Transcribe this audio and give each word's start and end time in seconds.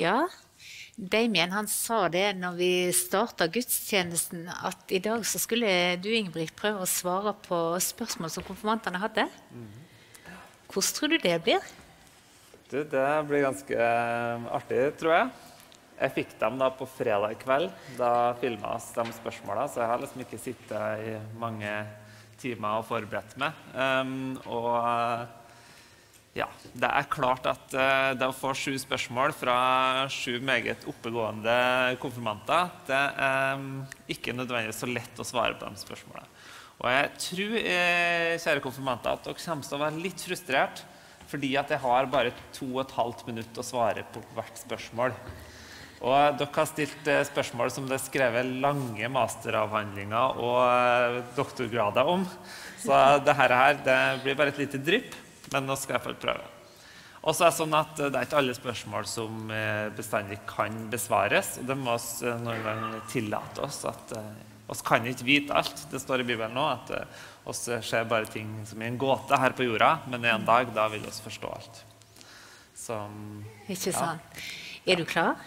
Ja, 0.00 0.28
Damien 0.96 1.52
han 1.52 1.68
sa 1.70 2.04
det 2.12 2.26
når 2.38 2.56
vi 2.58 2.72
starta 2.94 3.48
gudstjenesten, 3.50 4.44
at 4.48 4.92
i 4.92 5.00
dag 5.02 5.24
så 5.26 5.40
skulle 5.40 5.96
du 6.02 6.10
Ingebrigt, 6.12 6.54
prøve 6.58 6.84
å 6.84 6.88
svare 6.88 7.32
på 7.46 7.60
spørsmål 7.80 8.32
som 8.32 8.44
konfirmantene 8.46 9.00
hadde. 9.02 9.26
Hvordan 10.72 10.98
tror 10.98 11.12
du 11.12 11.18
det 11.22 11.38
blir? 11.44 11.64
Du, 12.70 12.78
det 12.88 13.08
blir 13.28 13.44
ganske 13.44 13.76
eh, 13.76 14.44
artig, 14.56 14.84
tror 15.00 15.16
jeg. 15.16 15.32
Jeg 16.02 16.14
fikk 16.16 16.30
dem 16.40 16.56
da 16.60 16.70
på 16.74 16.86
fredag 16.88 17.36
kveld. 17.42 17.68
Da 17.98 18.32
filma 18.40 18.78
vi 18.78 18.94
de 18.96 19.16
spørsmåla, 19.18 19.66
så 19.68 19.82
jeg 19.82 19.90
har 19.90 20.00
liksom 20.00 20.24
ikke 20.24 20.40
sittet 20.40 21.04
i 21.04 21.12
mange 21.40 21.72
timer 22.40 22.80
og 22.80 22.88
forberedt 22.88 23.36
meg. 23.40 23.58
Um, 23.76 24.32
og 24.50 24.72
ja, 26.32 26.46
det 26.72 26.88
er 26.88 27.10
klart 27.12 27.44
at 27.50 27.74
uh, 27.76 28.12
det 28.16 28.28
å 28.28 28.36
få 28.36 28.54
sju 28.56 28.78
spørsmål 28.80 29.34
fra 29.36 29.56
sju 30.12 30.38
meget 30.40 30.86
oppegående 30.88 31.56
konfirmanter, 32.00 32.70
det 32.88 33.02
er 33.26 33.60
um, 33.60 33.82
ikke 34.08 34.32
nødvendigvis 34.36 34.80
så 34.80 34.88
lett 34.88 35.20
å 35.20 35.28
svare 35.28 35.58
på 35.60 35.68
de 35.68 35.82
spørsmålene. 35.82 36.30
Og 36.82 36.88
jeg 36.90 37.10
tror 37.22 37.52
eh, 37.60 38.32
kjære 38.42 38.62
konfirmanter, 38.64 39.14
at 39.14 39.26
dere 39.28 39.38
kommer 39.38 39.66
til 39.66 39.76
å 39.76 39.84
være 39.84 40.02
litt 40.02 40.24
frustrert 40.26 40.82
fordi 41.30 41.54
at 41.56 41.70
jeg 41.70 41.80
har 41.80 42.08
bare 42.12 42.32
to 42.52 42.66
og 42.74 42.82
et 42.82 42.92
halvt 42.92 43.22
minutt 43.28 43.56
å 43.56 43.64
svare 43.64 44.02
på 44.12 44.20
hvert 44.34 44.58
spørsmål. 44.60 45.14
Og 46.02 46.34
dere 46.40 46.50
har 46.56 46.68
stilt 46.68 47.08
eh, 47.08 47.22
spørsmål 47.28 47.70
som 47.72 47.86
det 47.86 47.96
er 47.96 48.02
skrevet 48.02 48.50
lange 48.64 49.08
masteravhandlinger 49.14 50.42
og 50.42 50.58
eh, 50.66 51.20
doktorgrader 51.38 52.10
om. 52.10 52.26
Så 52.82 52.98
dette 53.22 53.38
her 53.38 53.78
det 53.86 54.00
blir 54.24 54.36
bare 54.38 54.52
et 54.52 54.60
lite 54.64 54.82
drypp, 54.82 55.14
men 55.52 55.68
nå 55.68 55.76
skal 55.78 55.98
jeg 55.98 56.06
få 56.06 56.14
prøve. 56.22 56.48
Og 57.22 57.36
så 57.36 57.46
er 57.46 57.52
Det 57.52 57.58
sånn 57.60 57.74
at 57.78 57.98
det 58.00 58.08
er 58.18 58.26
ikke 58.26 58.40
alle 58.40 58.54
spørsmål 58.56 59.04
som 59.06 59.50
eh, 59.54 59.92
bestandig 59.94 60.40
kan 60.48 60.74
besvares. 60.90 61.54
og 61.60 61.68
Det 61.70 61.76
må 61.78 61.94
vi 62.00 62.32
noen 62.42 62.64
ganger 62.64 63.04
tillate 63.12 63.62
oss. 63.62 63.84
at 63.86 64.16
Vi 64.66 64.80
kan 64.88 65.06
ikke 65.06 65.28
vite 65.28 65.54
alt. 65.54 65.86
Det 65.90 66.00
står 66.02 66.24
i 66.24 66.26
Bibelen 66.32 66.56
nå 66.56 66.66
at 66.66 66.90
vi 67.46 67.78
ser 67.82 68.04
bare 68.10 68.26
ting 68.26 68.50
som 68.66 68.82
i 68.82 68.86
en 68.86 68.98
gåte 68.98 69.38
her 69.38 69.54
på 69.54 69.66
jorda, 69.66 70.00
men 70.10 70.24
en 70.24 70.44
dag 70.46 70.74
da 70.74 70.88
vil 70.90 71.02
vi 71.02 71.14
forstå 71.14 71.54
alt. 71.54 71.84
Så, 72.74 72.98
ikke 73.70 73.94
sant. 73.94 74.20
Ja. 74.82 74.92
Er 74.92 74.98
du 74.98 75.04
klar? 75.06 75.38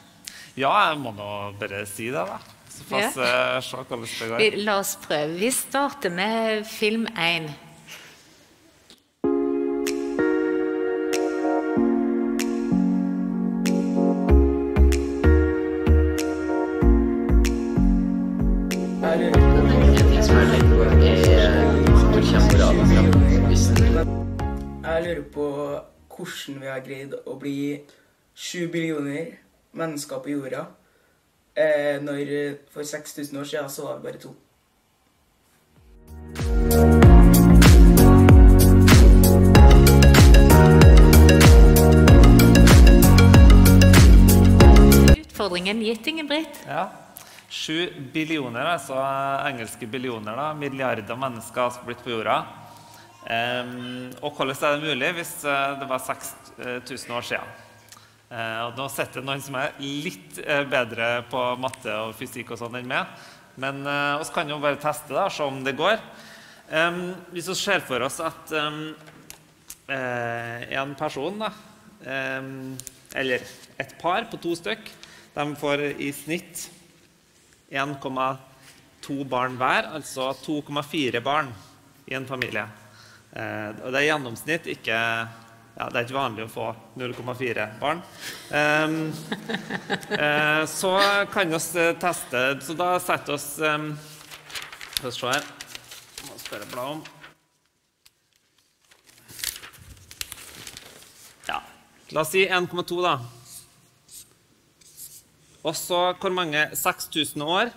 Ja, 0.55 0.71
jeg 0.87 0.99
må 1.03 1.11
nå 1.11 1.29
bare 1.59 1.83
si 1.89 2.07
det, 2.07 2.23
da. 2.23 2.39
Så 2.71 2.85
får 2.87 2.97
vi 2.97 3.03
ja. 3.03 3.09
se 3.63 3.75
hvordan 3.79 4.05
det 4.07 4.29
går. 4.31 4.57
La 4.63 4.77
oss 4.79 4.93
prøve. 5.03 5.35
Vi 5.39 5.51
starter 5.51 6.11
med 6.15 6.63
film 6.67 7.07
én. 7.15 7.49
Jeg 23.55 25.03
lurer 25.03 25.21
på 25.31 25.45
hvordan 26.11 26.59
vi 26.59 26.67
har 26.67 26.81
greid 26.83 27.13
å 27.23 27.35
bli 27.39 27.59
sju 28.35 28.67
billioner 28.71 29.37
mennesker 29.75 30.19
på 30.19 30.33
jorda. 30.33 30.65
Eh, 31.55 32.01
når 32.03 32.57
for 32.73 32.83
6000 32.83 33.39
år 33.39 33.47
siden 33.47 33.69
så 33.71 33.87
var 33.87 33.97
vi 33.97 34.03
bare 34.09 34.19
to. 34.19 34.35
Utfordringen 45.15 45.81
gitt, 45.81 46.07
Ingebrigt. 46.07 46.59
Ja. 46.67 46.89
Sju 47.49 47.87
billioner, 48.11 48.65
altså 48.75 48.99
engelske 49.47 49.87
billioner, 49.87 50.35
da, 50.35 50.51
milliarder 50.53 51.15
mennesker 51.15 51.69
har 51.69 51.83
blitt 51.87 52.03
på 52.03 52.11
jorda. 52.17 52.64
Um, 53.25 54.11
og 54.21 54.35
hvordan 54.37 54.53
er 54.53 54.75
det 54.75 54.89
mulig 54.89 55.13
hvis 55.17 55.37
eh, 55.49 55.77
det 55.81 55.87
var 55.89 56.03
6000 56.03 57.15
år 57.15 57.25
siden? 57.25 57.55
Eh, 58.25 58.61
og 58.65 58.73
nå 58.75 58.87
sitter 58.89 59.21
det 59.21 59.27
noen 59.27 59.43
som 59.43 59.55
er 59.59 59.75
litt 59.79 60.39
eh, 60.41 60.63
bedre 60.67 61.21
på 61.29 61.41
matte 61.61 61.93
og 62.07 62.15
fysikk 62.17 62.55
og 62.55 62.61
sånn 62.61 62.79
enn 62.79 62.89
meg. 62.89 63.11
Men 63.61 63.83
eh, 63.85 64.15
vi 64.19 64.29
kan 64.33 64.49
jo 64.49 64.61
bare 64.63 64.81
teste 64.81 65.13
det 65.13 65.21
og 65.21 65.35
se 65.35 65.45
om 65.45 65.61
det 65.65 65.75
går. 65.77 65.99
Um, 66.65 67.13
hvis 67.29 67.45
vi 67.51 67.53
ser 67.59 67.83
for 67.85 68.01
oss 68.01 68.17
at 68.25 68.49
um, 68.57 68.87
en 69.85 70.95
person, 70.97 71.35
da, 71.37 71.51
eller 73.21 73.43
et 73.77 73.91
par 74.01 74.25
på 74.31 74.39
to 74.41 74.55
stykk, 74.57 74.89
de 75.35 75.45
får 75.61 75.83
i 76.01 76.07
snitt 76.17 76.63
1,2 77.69 79.19
barn 79.29 79.59
hver, 79.61 79.91
altså 79.99 80.31
2,4 80.41 81.21
barn 81.21 81.53
i 82.09 82.17
en 82.17 82.25
familie. 82.25 82.65
Uh, 83.35 83.71
og 83.83 83.91
det 83.91 83.99
er 83.99 84.07
gjennomsnitt, 84.13 84.67
ikke 84.71 84.95
ja, 85.75 85.89
Det 85.91 85.97
er 85.99 86.05
ikke 86.05 86.15
vanlig 86.15 86.45
å 86.45 86.51
få 86.53 86.69
0,4 86.95 87.65
barn. 87.81 87.99
Um, 88.47 88.93
uh, 90.15 90.63
så 90.71 90.93
kan 91.33 91.51
vi 91.51 91.59
teste 91.99 92.43
Så 92.63 92.77
da 92.79 92.93
setter 93.03 93.35
vi 93.35 93.67
um, 93.67 93.89
Skal 94.95 95.09
vi 95.09 95.13
se 95.17 95.33
her 95.33 95.49
Må 96.29 96.39
spørre 96.39 96.69
blad 96.71 96.93
om. 96.93 97.03
Ja, 101.49 101.59
la 102.15 102.23
oss 102.23 102.31
si 102.31 102.47
1,2, 102.47 103.01
da. 103.03 103.17
Og 105.65 105.75
så 105.75 105.99
hvor 106.21 106.31
mange 106.33 106.69
6000 106.77 107.43
år. 107.43 107.73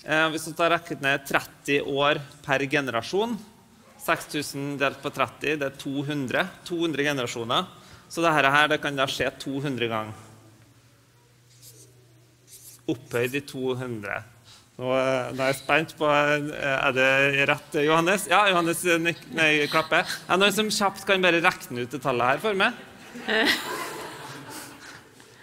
Eh, 0.00 0.26
hvis 0.32 0.46
vi 0.48 0.54
tar 0.56 0.72
ned 1.02 1.26
30 1.28 1.82
år 1.92 2.20
per 2.44 2.62
generasjon 2.64 3.34
6000 4.04 4.74
delt 4.80 5.00
på 5.02 5.12
30, 5.12 5.60
det 5.60 5.68
er 5.68 5.78
200. 5.78 6.46
200 6.68 7.06
generasjoner. 7.10 7.68
Så 8.10 8.24
dette 8.24 8.50
her, 8.50 8.68
det 8.72 8.80
kan 8.82 8.96
da 8.98 9.06
skje 9.10 9.30
200 9.42 9.90
ganger. 9.90 10.26
Opphøyd 12.90 13.36
i 13.38 13.42
200. 13.46 14.22
Nå, 14.80 14.88
nå 14.88 15.44
er 15.44 15.50
jeg 15.50 15.58
spent 15.58 15.92
på 15.98 16.08
eh, 16.08 16.46
Er 16.72 16.94
det 16.96 17.10
rett, 17.50 17.74
Johannes? 17.84 18.24
Ja, 18.30 18.46
Johannes 18.48 18.80
nei, 19.36 19.68
klapper. 19.70 20.08
Er 20.24 20.32
det 20.32 20.40
noen 20.40 20.56
som 20.56 20.72
kjapt 20.72 21.04
kan 21.08 21.22
bare 21.22 21.42
regne 21.44 21.84
ut 21.84 21.92
det 21.92 22.00
tallet 22.00 22.32
her 22.32 22.42
for 22.42 22.56
meg? 22.56 22.72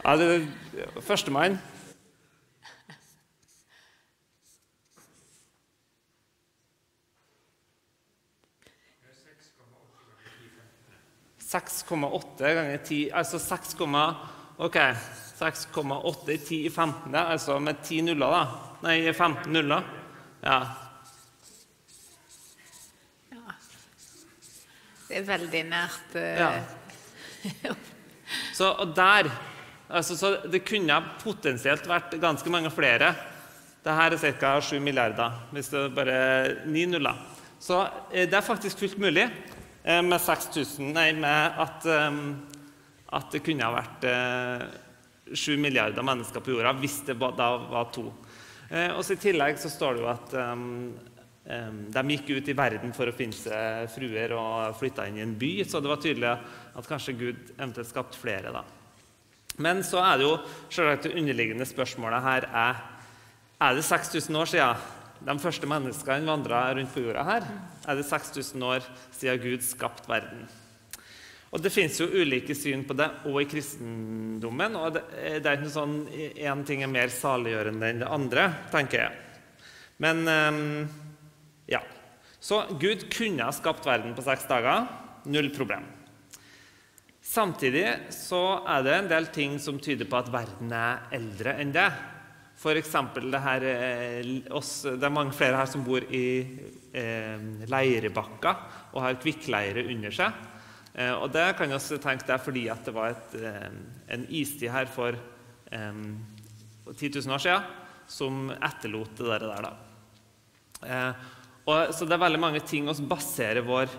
Ja, 0.01 0.15
det 0.17 0.47
Førstemann. 1.05 1.59
6,8 11.47 12.53
ganger 12.55 12.77
10 12.83 13.11
Altså 13.15 13.39
6, 13.39 13.75
ok, 14.57 14.77
6,8 15.39 16.31
i 16.33 16.37
10 16.37 16.65
i 16.65 16.69
15, 16.69 17.15
altså 17.15 17.59
med 17.59 17.79
10 17.83 18.01
nuller, 18.09 18.33
da. 18.33 18.41
Nei, 18.83 19.13
15 19.13 19.53
nuller. 19.53 19.85
Ja. 20.43 20.57
ja. 23.31 23.55
Det 25.07 25.21
er 25.21 25.27
veldig 25.29 25.63
nært 25.69 26.17
uh... 26.19 26.41
Ja. 26.41 27.73
så, 28.57 28.73
og 28.73 28.91
der 28.97 29.31
altså, 29.87 30.17
Så 30.17 30.33
det 30.51 30.65
kunne 30.67 30.99
potensielt 31.23 31.87
vært 31.87 32.19
ganske 32.19 32.51
mange 32.51 32.73
flere. 32.75 33.13
Dette 33.87 34.27
er 34.27 34.35
ca. 34.41 34.57
7 34.59 34.81
milliarder, 34.83 35.45
hvis 35.55 35.71
det 35.71 35.85
er 35.85 35.95
bare 35.95 36.17
9 36.67 36.85
nuller. 36.91 37.23
Så 37.59 37.85
eh, 38.11 38.27
det 38.27 38.35
er 38.35 38.43
faktisk 38.43 38.83
fullt 38.83 38.99
mulig. 38.99 39.29
Eh, 39.87 40.01
med 40.03 40.19
6000 40.21 40.89
Nei, 40.91 41.13
med 41.15 41.59
at, 41.63 41.85
eh, 41.87 42.15
at 43.15 43.31
det 43.31 43.39
kunne 43.45 43.63
ha 43.63 43.71
vært 43.71 44.07
7 45.31 45.53
eh, 45.53 45.61
milliarder 45.63 46.03
mennesker 46.03 46.43
på 46.43 46.57
jorda 46.57 46.73
hvis 46.75 47.05
det 47.07 47.15
da 47.15 47.51
var 47.69 47.87
to. 47.95 48.09
Og 48.67 48.99
I 48.99 49.15
tillegg 49.15 49.55
så 49.61 49.69
står 49.71 49.95
det 49.95 50.01
jo 50.01 50.07
at 50.11 50.33
de 51.95 52.01
gikk 52.11 52.33
ut 52.35 52.49
i 52.51 52.55
verden 52.57 52.91
for 52.91 53.07
å 53.07 53.13
finne 53.15 53.31
seg 53.31 53.85
fruer 53.93 54.33
og 54.35 54.75
flytta 54.75 55.05
inn 55.07 55.21
i 55.21 55.23
en 55.23 55.37
by, 55.39 55.51
så 55.63 55.79
det 55.79 55.87
var 55.87 56.01
tydelig 56.03 56.33
at 56.33 56.89
kanskje 56.89 57.15
Gud 57.15 57.53
eventuelt 57.55 57.87
skapte 57.87 58.19
flere. 58.19 58.51
da. 58.51 58.65
Men 59.63 59.79
så 59.87 60.03
er 60.03 60.19
det 60.19 60.27
jo 60.27 60.33
selvsagt 60.67 61.07
det 61.07 61.15
underliggende 61.15 61.69
spørsmålet 61.69 62.27
her 62.27 62.49
er 62.51 62.83
er 63.57 63.73
det 63.73 63.87
6000 63.87 64.35
år 64.35 64.51
siden 64.51 64.83
de 65.25 65.35
første 65.41 65.67
menneskene 65.69 66.29
vandra 66.29 66.61
rundt 66.77 66.93
på 66.93 67.03
jorda 67.03 67.25
her, 67.27 67.49
er 67.87 67.97
det 67.97 68.05
6000 68.07 68.65
år 68.67 68.85
siden 69.15 69.43
Gud 69.43 69.65
skapte 69.65 70.09
verden. 70.09 70.45
Og 71.47 71.61
Det 71.63 71.71
fins 71.71 71.95
jo 72.01 72.09
ulike 72.11 72.55
syn 72.57 72.83
på 72.85 72.95
det 72.97 73.07
òg 73.25 73.39
i 73.45 73.49
kristendommen. 73.49 74.75
og 74.75 74.93
det, 74.97 75.03
det 75.41 75.47
er 75.47 75.55
ikke 75.55 75.67
noe 75.69 75.75
sånn 75.77 75.97
én 76.11 76.63
ting 76.67 76.83
er 76.83 76.91
mer 76.91 77.13
saliggjørende 77.13 77.91
enn 77.91 78.03
det 78.03 78.09
andre, 78.11 78.49
tenker 78.73 79.05
jeg. 79.05 79.21
Men 80.03 80.27
um, 80.27 80.89
ja. 81.71 81.81
Så 82.39 82.65
Gud 82.79 83.07
kunne 83.13 83.47
ha 83.47 83.55
skapt 83.55 83.87
verden 83.87 84.13
på 84.15 84.25
seks 84.25 84.45
dager. 84.49 84.85
Null 85.27 85.49
problem. 85.55 85.87
Samtidig 87.27 87.87
så 88.15 88.61
er 88.67 88.83
det 88.85 88.93
en 88.95 89.09
del 89.11 89.31
ting 89.35 89.57
som 89.59 89.79
tyder 89.83 90.07
på 90.07 90.19
at 90.19 90.29
verden 90.31 90.71
er 90.71 91.07
eldre 91.15 91.57
enn 91.59 91.73
det. 91.75 91.89
F.eks. 92.57 92.93
det 93.21 93.41
her 93.43 93.63
eh, 93.69 94.29
oss, 94.57 94.81
Det 94.81 95.05
er 95.05 95.13
mange 95.13 95.35
flere 95.37 95.59
her 95.59 95.69
som 95.69 95.83
bor 95.85 96.01
i 96.09 96.27
eh, 96.89 97.43
leirebakka 97.69 98.53
og 98.95 99.01
har 99.03 99.19
kvikkleire 99.21 99.85
under 99.93 100.13
seg. 100.15 100.39
Eh, 100.97 101.13
og 101.13 101.29
det 101.35 101.51
kan 101.57 101.69
vi 101.69 101.99
tenke 102.01 102.25
det 102.25 102.33
er 102.33 102.41
fordi 102.41 102.63
at 102.73 102.87
det 102.87 102.95
var 102.95 103.13
et, 103.13 103.35
eh, 103.37 103.67
en 104.15 104.25
istid 104.33 104.71
her 104.73 104.89
for 104.89 105.13
eh, 105.13 106.01
10 106.89 107.11
000 107.19 107.35
år 107.35 107.43
siden 107.45 107.67
som 108.07 108.47
etterlot 108.55 109.19
det 109.19 109.37
der. 109.43 109.67
da. 109.67 109.73
Eh, 110.81 111.27
og, 111.67 111.93
så 111.93 112.07
det 112.07 112.15
er 112.15 112.23
veldig 112.25 112.41
mange 112.41 112.63
ting 112.65 112.87
vi 112.87 113.05
baserer 113.09 113.65
vår 113.65 113.91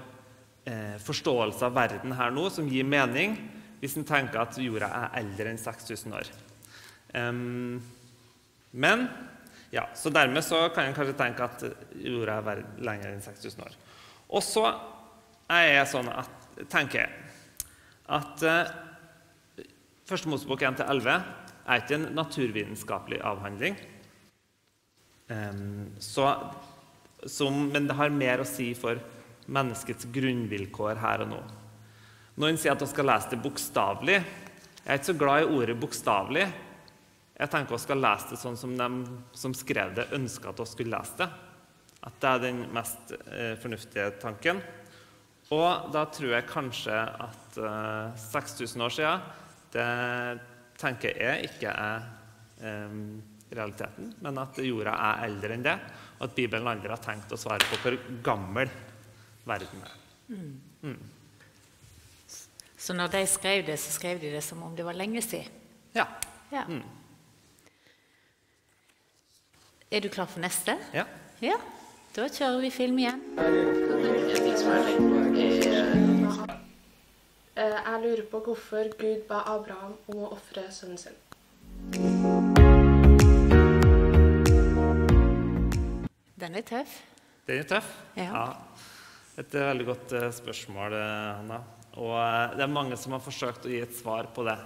eh, 0.66 0.96
forståelse 1.04 1.69
av 1.69 1.76
verden 1.76 2.16
her 2.16 2.34
nå, 2.34 2.49
som 2.50 2.66
gir 2.66 2.88
mening 2.88 3.37
hvis 3.78 3.94
en 4.00 4.06
tenker 4.08 4.40
at 4.43 4.58
jorda 4.58 4.88
er 5.04 5.20
eldre 5.20 5.52
enn 5.52 5.61
6000 5.61 6.16
år. 6.19 6.31
Um, 7.14 7.78
men 8.72 9.06
ja, 9.70 9.88
så 9.94 10.10
dermed 10.10 10.44
så 10.44 10.68
kan 10.72 10.88
en 10.88 10.96
kanskje 10.96 11.16
tenke 11.18 11.44
at 11.44 11.64
jorda 12.00 12.38
er 12.52 12.62
lenger 12.80 13.12
enn 13.12 13.24
6000 13.24 13.64
år. 13.66 13.74
Og 14.28 14.44
så 14.44 14.64
er 15.52 15.66
jeg 15.74 15.90
sånn 15.92 16.08
at, 16.12 16.48
tenker 16.72 17.04
jeg 17.04 17.24
at 18.18 18.44
uh, 18.44 18.76
Første 20.08 20.30
Mosebok 20.32 20.62
1-11 20.64 21.08
er 21.68 21.82
ikke 21.82 21.96
en 21.98 22.06
naturvitenskapelig 22.16 23.18
avhandling. 23.28 23.74
Um, 25.28 25.90
så, 26.00 26.30
som, 27.28 27.58
men 27.68 27.84
det 27.90 27.96
har 27.98 28.14
mer 28.16 28.40
å 28.40 28.46
si 28.48 28.70
for 28.72 28.96
menneskets 29.52 30.08
grunnvilkår 30.14 31.02
her 31.02 31.26
og 31.26 31.30
nå. 31.34 31.42
Noen 32.40 32.56
sier 32.56 32.72
at 32.72 32.80
vi 32.80 32.88
skal 32.88 33.08
lese 33.10 33.34
det 33.34 33.42
bokstavelig. 33.44 34.16
Jeg 34.80 34.88
er 34.88 35.00
ikke 35.02 35.10
så 35.10 35.18
glad 35.20 35.42
i 35.42 35.52
ordet 35.58 35.76
'bokstavelig'. 35.76 36.56
Jeg 37.38 37.52
tenker 37.52 37.76
vi 37.76 37.85
skal 37.85 38.00
lese 38.02 38.32
det 38.32 38.40
sånn 38.40 38.58
som 38.58 38.75
de 38.75 38.88
som 39.38 39.55
skrev 39.55 39.94
det, 39.94 40.08
ønska 40.17 40.50
at 40.50 40.62
vi 40.62 40.67
skulle 40.67 40.96
lese 40.96 41.20
det. 41.20 41.29
At 42.08 42.19
det 42.23 42.31
er 42.31 42.43
den 42.43 42.61
mest 42.75 43.12
eh, 43.14 43.55
fornuftige 43.62 44.11
tanken. 44.23 44.62
Og 45.55 45.88
da 45.94 46.05
tror 46.12 46.35
jeg 46.35 46.49
kanskje 46.50 46.99
at 46.99 47.58
eh, 47.62 48.19
6000 48.26 48.85
år 48.85 48.94
siden, 48.94 49.29
det 49.73 49.88
tenker 50.79 51.14
jeg 51.14 51.49
ikke 51.50 51.73
er 51.73 52.08
eh, 52.62 52.99
realiteten, 53.55 54.12
men 54.25 54.43
at 54.43 54.58
jorda 54.61 54.93
er 55.08 55.25
eldre 55.29 55.55
enn 55.55 55.64
det, 55.64 55.76
og 56.19 56.26
at 56.26 56.37
Bibelen 56.37 56.69
aldri 56.69 56.90
har 56.93 57.00
tenkt 57.02 57.32
å 57.32 57.40
svare 57.40 57.64
på 57.70 57.79
hvor 57.85 57.96
gammel 58.26 58.70
verden 59.49 59.87
er. 59.87 59.96
Mm. 60.29 60.52
Mm. 60.82 60.99
Så 62.79 62.94
når 62.94 63.14
de 63.14 63.25
skrev 63.31 63.64
det, 63.67 63.79
så 63.81 63.94
skrev 63.94 64.20
de 64.23 64.35
det 64.35 64.43
som 64.44 64.61
om 64.67 64.75
det 64.76 64.85
var 64.87 64.99
lenge 64.99 65.23
siden? 65.25 65.55
Ja. 65.94 66.05
ja. 66.52 66.67
Mm. 66.69 66.85
Er 69.90 70.00
du 70.00 70.08
klar 70.08 70.26
for 70.29 70.40
neste? 70.44 70.75
Ja. 70.93 71.06
ja. 71.40 71.55
Da 72.12 72.26
kjører 72.29 72.61
vi 72.61 72.69
film 72.69 72.99
igjen. 73.00 73.23
Eh, 77.56 77.79
jeg 77.87 78.02
lurer 78.02 78.20
på 78.29 78.43
hvorfor 78.44 78.90
Gud 79.00 79.25
ba 79.31 79.40
Abraham 79.55 79.96
om 80.12 80.20
å 80.26 80.29
ofre 80.37 80.67
sønnen 80.76 81.00
sin. 81.00 81.17
Den 86.37 86.61
er 86.61 86.69
tøff. 86.69 87.00
Den 87.49 87.64
er 87.64 87.73
tøff? 87.73 87.88
Ja. 88.20 88.29
ja. 88.29 88.46
Et 89.40 89.56
veldig 89.56 89.88
godt 89.88 90.17
eh, 90.20 90.29
spørsmål, 90.37 91.00
eh, 91.00 91.35
Hanna. 91.40 91.62
Og 91.96 92.12
eh, 92.12 92.56
det 92.61 92.69
er 92.69 92.76
mange 92.76 93.00
som 93.00 93.17
har 93.17 93.25
forsøkt 93.25 93.64
å 93.64 93.73
gi 93.73 93.81
et 93.88 93.96
svar 93.96 94.29
på 94.37 94.44
det. 94.44 94.61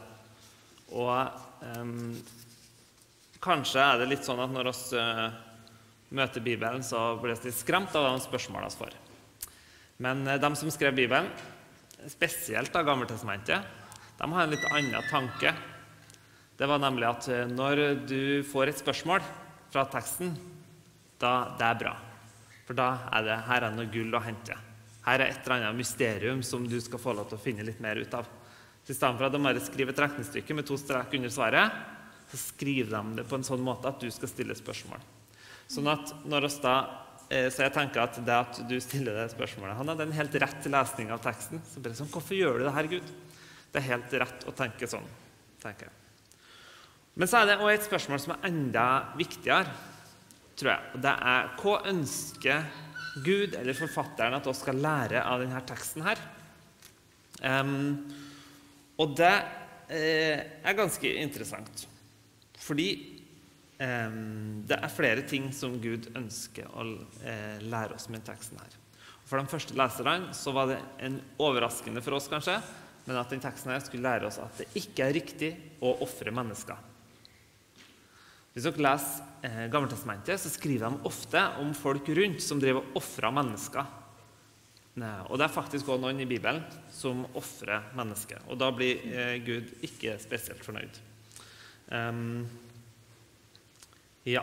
Og 0.98 1.14
um, 1.78 2.08
kanskje 3.42 3.82
er 3.82 4.00
det 4.00 4.10
litt 4.12 4.26
sånn 4.26 4.40
at 4.42 4.52
når 4.52 4.70
vi 4.70 5.00
uh, 5.00 5.34
møter 6.14 6.44
Bibelen, 6.44 6.84
så 6.86 7.16
blir 7.20 7.34
vi 7.34 7.50
litt 7.50 7.58
skremt 7.58 7.94
av 7.98 8.06
de 8.08 8.22
spørsmålene 8.24 8.70
vi 8.70 8.80
får. 8.84 8.96
Men 10.06 10.24
uh, 10.28 10.38
de 10.40 10.50
som 10.58 10.70
skrev 10.72 10.94
Bibelen, 10.96 11.28
spesielt 12.10 12.74
av 12.78 12.86
Gammeltestamentet, 12.86 13.68
de 14.18 14.30
har 14.30 14.44
en 14.44 14.52
litt 14.52 14.66
annen 14.70 15.10
tanke. 15.10 15.54
Det 16.58 16.68
var 16.70 16.82
nemlig 16.82 17.08
at 17.08 17.28
når 17.50 17.80
du 18.06 18.22
får 18.46 18.70
et 18.70 18.82
spørsmål 18.82 19.22
fra 19.72 19.86
teksten, 19.90 20.34
da 21.18 21.54
det 21.58 21.66
er 21.66 21.80
bra. 21.80 21.94
For 22.66 22.78
da 22.78 22.90
er 23.16 23.26
det 23.26 23.38
her 23.48 23.66
er 23.66 23.74
noe 23.74 23.90
gull 23.90 24.14
å 24.14 24.22
hente. 24.22 24.54
Her 25.02 25.18
er 25.18 25.32
et 25.32 25.40
eller 25.42 25.58
annet 25.58 25.80
mysterium 25.80 26.42
som 26.46 26.66
du 26.68 26.78
skal 26.82 27.00
få 27.02 27.14
lov 27.16 27.30
til 27.30 27.40
å 27.40 27.42
finne 27.42 27.66
litt 27.66 27.80
mer 27.82 27.98
ut 27.98 28.14
av. 28.14 28.28
Så 28.86 28.94
stedet 28.94 29.18
for 29.18 29.26
at 29.26 29.34
de 29.34 29.40
bare 29.42 29.62
skriver 29.62 29.94
et 29.94 30.02
regnestykke 30.04 30.54
med 30.58 30.66
to 30.66 30.78
strek 30.78 31.14
under 31.18 31.32
svaret, 31.32 31.82
så 32.32 32.40
skriver 32.40 32.90
de 32.94 33.20
det 33.20 33.26
på 33.28 33.36
en 33.36 33.44
sånn 33.44 33.62
måte 33.64 33.90
at 33.90 34.00
du 34.00 34.08
skal 34.10 34.30
stille 34.30 34.56
spørsmål. 34.56 35.02
Sånn 35.70 35.90
at 35.92 36.14
når 36.28 36.48
oss 36.48 36.58
da, 36.64 36.74
eh, 37.28 37.48
Så 37.52 37.62
jeg 37.62 37.72
tenker 37.72 38.00
at 38.02 38.16
det 38.24 38.34
at 38.34 38.60
du 38.68 38.74
stiller 38.80 39.14
det 39.14 39.30
spørsmålet 39.32 39.76
Han 39.76 39.88
hadde 39.88 40.02
en 40.02 40.12
helt 40.12 40.34
rett 40.34 40.66
lesning 40.66 41.12
av 41.12 41.22
teksten. 41.22 41.62
Så 41.64 41.80
bare 41.80 41.94
sånn, 41.94 42.10
Hvorfor 42.10 42.36
gjør 42.36 42.58
du 42.58 42.64
det 42.64 42.74
her, 42.74 42.88
Gud? 42.88 43.12
Det 43.72 43.80
er 43.80 43.88
helt 43.92 44.12
rett 44.12 44.44
å 44.48 44.52
tenke 44.52 44.88
sånn. 44.88 45.06
tenker 45.62 45.86
jeg. 45.86 45.92
Men 47.14 47.28
så 47.28 47.42
er 47.42 47.46
det 47.46 47.58
også 47.60 47.74
et 47.74 47.86
spørsmål 47.86 48.20
som 48.20 48.32
er 48.34 48.48
enda 48.48 48.86
viktigere 49.16 49.68
tror 50.56 50.72
jeg. 50.72 50.90
Og 50.94 51.02
det 51.04 51.12
er 51.32 51.50
hva 51.60 51.76
ønsker 51.92 52.66
Gud 53.24 53.56
eller 53.58 53.76
forfatteren 53.76 54.36
at 54.38 54.48
vi 54.48 54.54
skal 54.56 54.80
lære 54.80 55.22
av 55.24 55.42
denne 55.42 55.62
teksten 55.68 56.04
her? 56.06 56.20
Um, 57.42 57.74
og 59.00 59.16
det 59.18 59.34
eh, 59.90 60.42
er 60.62 60.78
ganske 60.78 61.14
interessant. 61.22 61.86
Fordi 62.62 62.88
eh, 63.82 64.14
det 64.68 64.78
er 64.78 64.94
flere 64.94 65.24
ting 65.28 65.50
som 65.56 65.78
Gud 65.82 66.10
ønsker 66.18 66.70
å 66.70 66.86
eh, 67.26 67.58
lære 67.64 67.98
oss 67.98 68.08
med 68.12 68.24
teksten 68.26 68.60
her. 68.62 68.78
For 69.26 69.40
de 69.40 69.48
første 69.48 69.76
leserne 69.78 70.34
så 70.36 70.52
var 70.54 70.70
det 70.70 70.78
en 71.06 71.18
overraskende 71.40 72.02
for 72.04 72.18
oss, 72.18 72.28
kanskje, 72.30 72.58
men 73.06 73.18
at 73.18 73.30
den 73.32 73.42
teksten 73.42 73.72
her 73.72 73.82
skulle 73.82 74.06
lære 74.06 74.28
oss 74.28 74.38
at 74.42 74.60
det 74.60 74.68
ikke 74.78 75.06
er 75.06 75.16
riktig 75.16 75.52
å 75.82 75.96
ofre 76.04 76.34
mennesker. 76.34 76.88
Hvis 78.52 78.66
dere 78.68 78.84
leser 78.84 79.48
eh, 79.48 79.64
Gammeltestamentet, 79.72 80.38
så 80.38 80.52
skriver 80.52 80.92
de 80.92 81.08
ofte 81.08 81.42
om 81.62 81.72
folk 81.74 82.10
rundt 82.12 82.44
som 82.44 82.60
driver 82.60 82.84
og 82.84 83.00
ofrer 83.00 83.34
mennesker. 83.34 83.98
Og 85.00 85.38
det 85.40 85.46
er 85.46 85.54
faktisk 85.54 85.88
også 85.88 86.02
noen 86.02 86.20
i 86.20 86.28
Bibelen 86.28 86.60
som 86.92 87.24
ofrer 87.38 87.86
mennesker. 87.96 88.42
Og 88.52 88.58
da 88.60 88.68
blir 88.76 89.00
eh, 89.08 89.38
Gud 89.40 89.72
ikke 89.88 90.18
spesielt 90.20 90.60
fornøyd. 90.66 91.00
Um, 91.92 92.46
ja. 94.24 94.42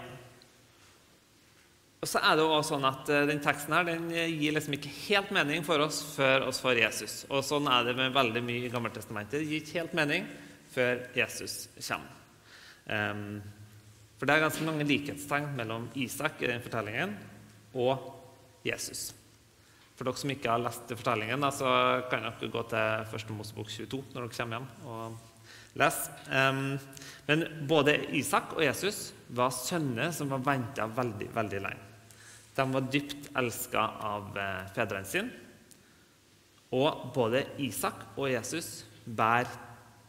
Og 2.00 2.08
så 2.08 2.22
er 2.24 2.38
det 2.38 2.46
også 2.46 2.76
sånn 2.76 2.88
at 2.88 3.10
uh, 3.12 3.24
den 3.28 3.42
teksten 3.44 3.76
her, 3.76 3.88
den 3.90 4.08
gir 4.14 4.56
liksom 4.56 4.78
ikke 4.78 4.94
helt 5.10 5.34
mening 5.36 5.66
for 5.68 5.82
oss 5.84 6.02
før 6.14 6.48
oss 6.48 6.62
får 6.64 6.84
Jesus. 6.84 7.16
Og 7.28 7.44
sånn 7.46 7.68
er 7.72 7.90
det 7.90 7.98
med 7.98 8.16
veldig 8.16 8.44
mye 8.46 8.68
i 8.68 8.74
Gammeltestamentet. 8.74 9.42
Det 9.42 9.50
gir 9.50 9.64
ikke 9.64 9.80
helt 9.82 9.98
mening 9.98 10.28
før 10.70 11.02
Jesus 11.18 11.64
kommer. 11.80 12.16
Um, 12.90 13.40
for 14.20 14.28
det 14.28 14.36
er 14.36 14.44
ganske 14.44 14.66
mange 14.68 14.88
likhetstegn 14.88 15.54
mellom 15.56 15.88
Isak 16.00 16.42
i 16.44 16.50
den 16.50 16.64
fortellingen 16.64 17.14
og 17.80 18.10
Jesus. 18.68 19.10
For 19.96 20.08
dere 20.08 20.20
som 20.20 20.32
ikke 20.34 20.52
har 20.52 20.62
lest 20.64 20.92
fortellingen, 20.92 21.46
så 21.56 21.72
kan 22.12 22.26
dere 22.28 22.52
gå 22.52 22.64
til 22.72 23.16
1. 23.20 23.34
Mosebok 23.36 23.72
22 23.72 24.02
når 24.14 24.26
dere 24.26 24.36
kommer 24.36 24.60
hjem 24.60 24.70
og 24.92 25.29
leser. 25.80 26.80
Men 27.30 27.46
både 27.70 27.94
Isak 28.18 28.56
og 28.56 28.64
Jesus 28.66 29.12
var 29.38 29.54
sønner 29.54 30.12
som 30.16 30.32
var 30.34 30.42
venta 30.46 30.88
veldig, 30.90 31.30
veldig 31.36 31.62
lenge. 31.62 31.86
De 32.58 32.66
var 32.74 32.88
dypt 32.92 33.30
elska 33.40 33.84
av 34.10 34.38
eh, 34.38 34.64
fedrene 34.76 35.08
sine. 35.08 35.30
Og 36.76 37.10
både 37.16 37.46
Isak 37.64 38.02
og 38.16 38.28
Jesus 38.30 38.84
bærer 39.06 39.52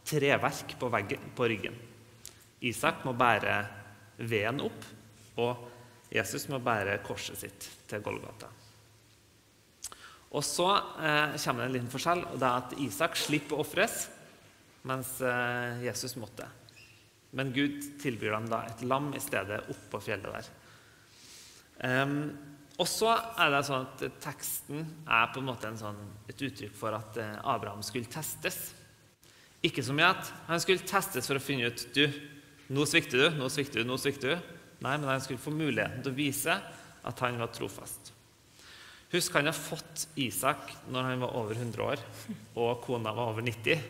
treverk 0.05 0.75
på, 0.79 0.89
veggen, 0.91 1.29
på 1.37 1.47
ryggen. 1.49 1.77
Isak 2.61 3.05
må 3.05 3.13
bære 3.17 3.55
veden 4.17 4.61
opp, 4.65 4.87
og 5.41 6.11
Jesus 6.11 6.47
må 6.51 6.59
bære 6.61 6.99
korset 7.05 7.39
sitt 7.39 7.69
til 7.89 8.03
Golgata. 8.03 8.49
Og 10.31 10.43
Så 10.45 10.67
eh, 10.73 11.37
kommer 11.43 11.63
det 11.63 11.69
en 11.69 11.75
liten 11.77 11.91
forskjell, 11.91 12.25
og 12.33 12.41
det 12.41 12.49
er 12.49 12.65
at 12.65 12.75
Isak 12.83 13.17
slipper 13.19 13.57
å 13.57 13.65
ofres, 13.65 14.05
mens 14.87 15.17
eh, 15.21 15.83
Jesus 15.85 16.15
måtte. 16.19 16.47
Men 17.37 17.53
Gud 17.55 17.79
tilbyr 18.01 18.35
dem 18.35 18.49
da 18.51 18.63
et 18.67 18.81
lam 18.83 19.11
i 19.15 19.21
stedet 19.23 19.61
oppå 19.71 20.01
fjellet 20.03 20.33
der. 20.35 20.49
Um, 21.81 22.15
og 22.81 22.87
så 22.89 23.11
er 23.13 23.51
det 23.53 23.63
sånn 23.67 23.85
at 23.87 24.03
Teksten 24.23 24.83
er 25.05 25.31
på 25.33 25.41
en 25.41 25.47
måte 25.47 25.69
en 25.69 25.79
sånn, 25.79 25.99
et 26.29 26.37
uttrykk 26.47 26.73
for 26.77 26.95
at 26.97 27.17
eh, 27.21 27.37
Abraham 27.47 27.83
skulle 27.85 28.09
testes. 28.11 28.71
Ikke 29.61 29.83
så 29.85 29.93
mye 29.93 30.11
at 30.15 30.31
han 30.47 30.61
skulle 30.61 30.87
testes 30.87 31.27
for 31.29 31.37
å 31.37 31.43
finne 31.43 31.69
ut 31.69 31.83
du, 31.93 32.07
nå 32.73 32.85
svikter 32.89 33.27
du, 33.27 33.37
nå 33.37 33.49
svikter 33.53 33.83
du, 33.83 33.89
nå 33.89 33.99
svikter 34.01 34.33
du. 34.33 34.55
Nei, 34.81 34.95
men 34.95 35.11
han 35.11 35.21
skulle 35.21 35.41
få 35.41 35.53
muligheten 35.53 36.01
til 36.01 36.13
å 36.13 36.17
vise 36.17 36.55
at 36.57 37.21
han 37.21 37.37
var 37.37 37.51
trofast. 37.53 38.09
Husk, 39.11 39.35
han 39.35 39.49
har 39.49 39.57
fått 39.57 40.07
Isak 40.23 40.71
når 40.89 41.09
han 41.09 41.23
var 41.25 41.35
over 41.37 41.57
100 41.57 41.83
år, 41.83 42.01
og 42.55 42.81
kona 42.85 43.11
var 43.13 43.33
over 43.33 43.45
90. 43.45 43.83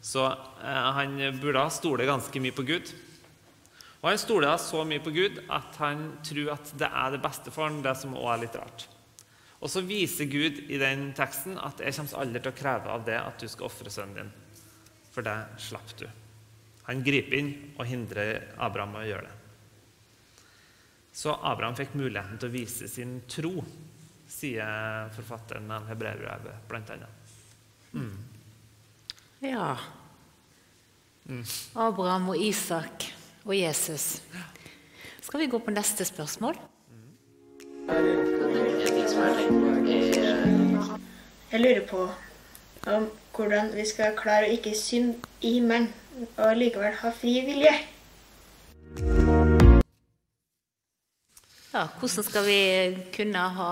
Så 0.00 0.24
eh, 0.28 0.88
han 0.98 1.18
burde 1.40 1.64
stole 1.74 2.06
ganske 2.08 2.42
mye 2.42 2.56
på 2.56 2.66
Gud. 2.68 2.92
Og 3.98 4.12
han 4.12 4.20
stoler 4.20 4.60
så 4.62 4.84
mye 4.86 5.02
på 5.02 5.10
Gud 5.14 5.40
at 5.50 5.80
han 5.82 6.04
tror 6.26 6.54
at 6.54 6.70
det 6.78 6.88
er 6.88 7.14
det 7.14 7.22
beste 7.24 7.50
for 7.54 7.66
ham, 7.66 7.82
det 7.82 7.96
som 7.98 8.14
også 8.14 8.34
er 8.34 8.42
litt 8.44 8.58
rart. 8.60 8.86
Og 9.58 9.72
så 9.72 9.82
viser 9.82 10.30
Gud 10.30 10.60
i 10.70 10.78
den 10.78 11.08
teksten 11.18 11.58
at 11.58 11.82
jeg 11.82 11.96
kommer 11.96 12.22
aldri 12.22 12.44
til 12.44 12.52
å 12.52 12.58
kreve 12.60 12.94
av 12.94 13.08
det 13.08 13.18
at 13.18 13.42
du 13.42 13.50
skal 13.50 13.66
ofre 13.66 13.90
sønnen 13.90 14.20
din. 14.20 14.30
For 15.10 15.26
det 15.26 15.34
slapp 15.64 15.96
du. 15.98 16.06
Han 16.86 17.02
griper 17.04 17.40
inn 17.40 17.50
og 17.74 17.88
hindrer 17.90 18.54
Abraham 18.62 19.00
å 19.00 19.04
gjøre 19.04 19.26
det. 19.26 19.34
Så 21.18 21.34
Abraham 21.34 21.74
fikk 21.74 21.96
muligheten 21.98 22.38
til 22.38 22.46
å 22.48 22.54
vise 22.54 22.86
sin 22.86 23.16
tro, 23.26 23.56
sier 24.30 25.10
forfatteren 25.16 25.66
av 25.74 25.88
hebreerbrevet, 25.90 26.68
bl.a. 26.70 27.08
Mm. 27.98 28.37
Ja. 29.42 29.76
Abraham 31.74 32.28
og 32.28 32.38
Isak 32.38 33.04
og 33.44 33.58
Jesus. 33.58 34.22
Skal 35.22 35.40
vi 35.40 35.46
gå 35.46 35.58
på 35.58 35.70
neste 35.70 36.04
spørsmål? 36.04 36.56
Jeg 41.52 41.60
lurer 41.60 41.86
på 41.90 42.08
om 42.86 43.06
hvordan 43.36 43.70
vi 43.76 43.84
skal 43.86 44.16
klare 44.18 44.48
å 44.48 44.56
ikke 44.56 44.74
synde 44.74 45.14
i 45.40 45.52
himmelen 45.58 45.86
og 46.36 46.56
likevel 46.58 46.98
ha 46.98 47.12
fri 47.14 47.38
vilje. 47.46 47.74
Ja, 51.74 51.86
hvordan 52.00 52.26
skal 52.26 52.46
vi 52.48 52.60
kunne 53.14 53.46
ha, 53.60 53.70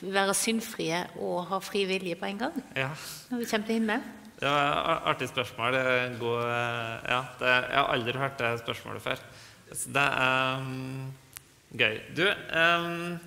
være 0.00 0.34
syndfrie 0.34 1.02
og 1.18 1.46
ha 1.50 1.58
fri 1.64 1.84
vilje 1.88 2.14
på 2.14 2.28
en 2.28 2.38
gang 2.38 2.64
Ja, 2.76 2.90
når 3.30 3.38
vi 3.38 3.44
kommer 3.50 3.66
til 3.66 3.80
himmelen? 3.80 4.19
Det 4.40 4.48
var 4.48 5.02
artig 5.10 5.28
spørsmål. 5.28 5.76
God, 6.20 6.46
ja, 6.48 7.20
det, 7.40 7.50
jeg 7.50 7.76
har 7.76 7.90
aldri 7.92 8.20
hørt 8.22 8.38
det 8.40 8.54
spørsmålet 8.62 9.04
før. 9.04 9.24
Så 9.70 9.92
det 9.94 10.02
er 10.02 10.62
um, 10.64 11.10
gøy. 11.76 11.98
Du, 12.16 12.24
um, 12.24 13.18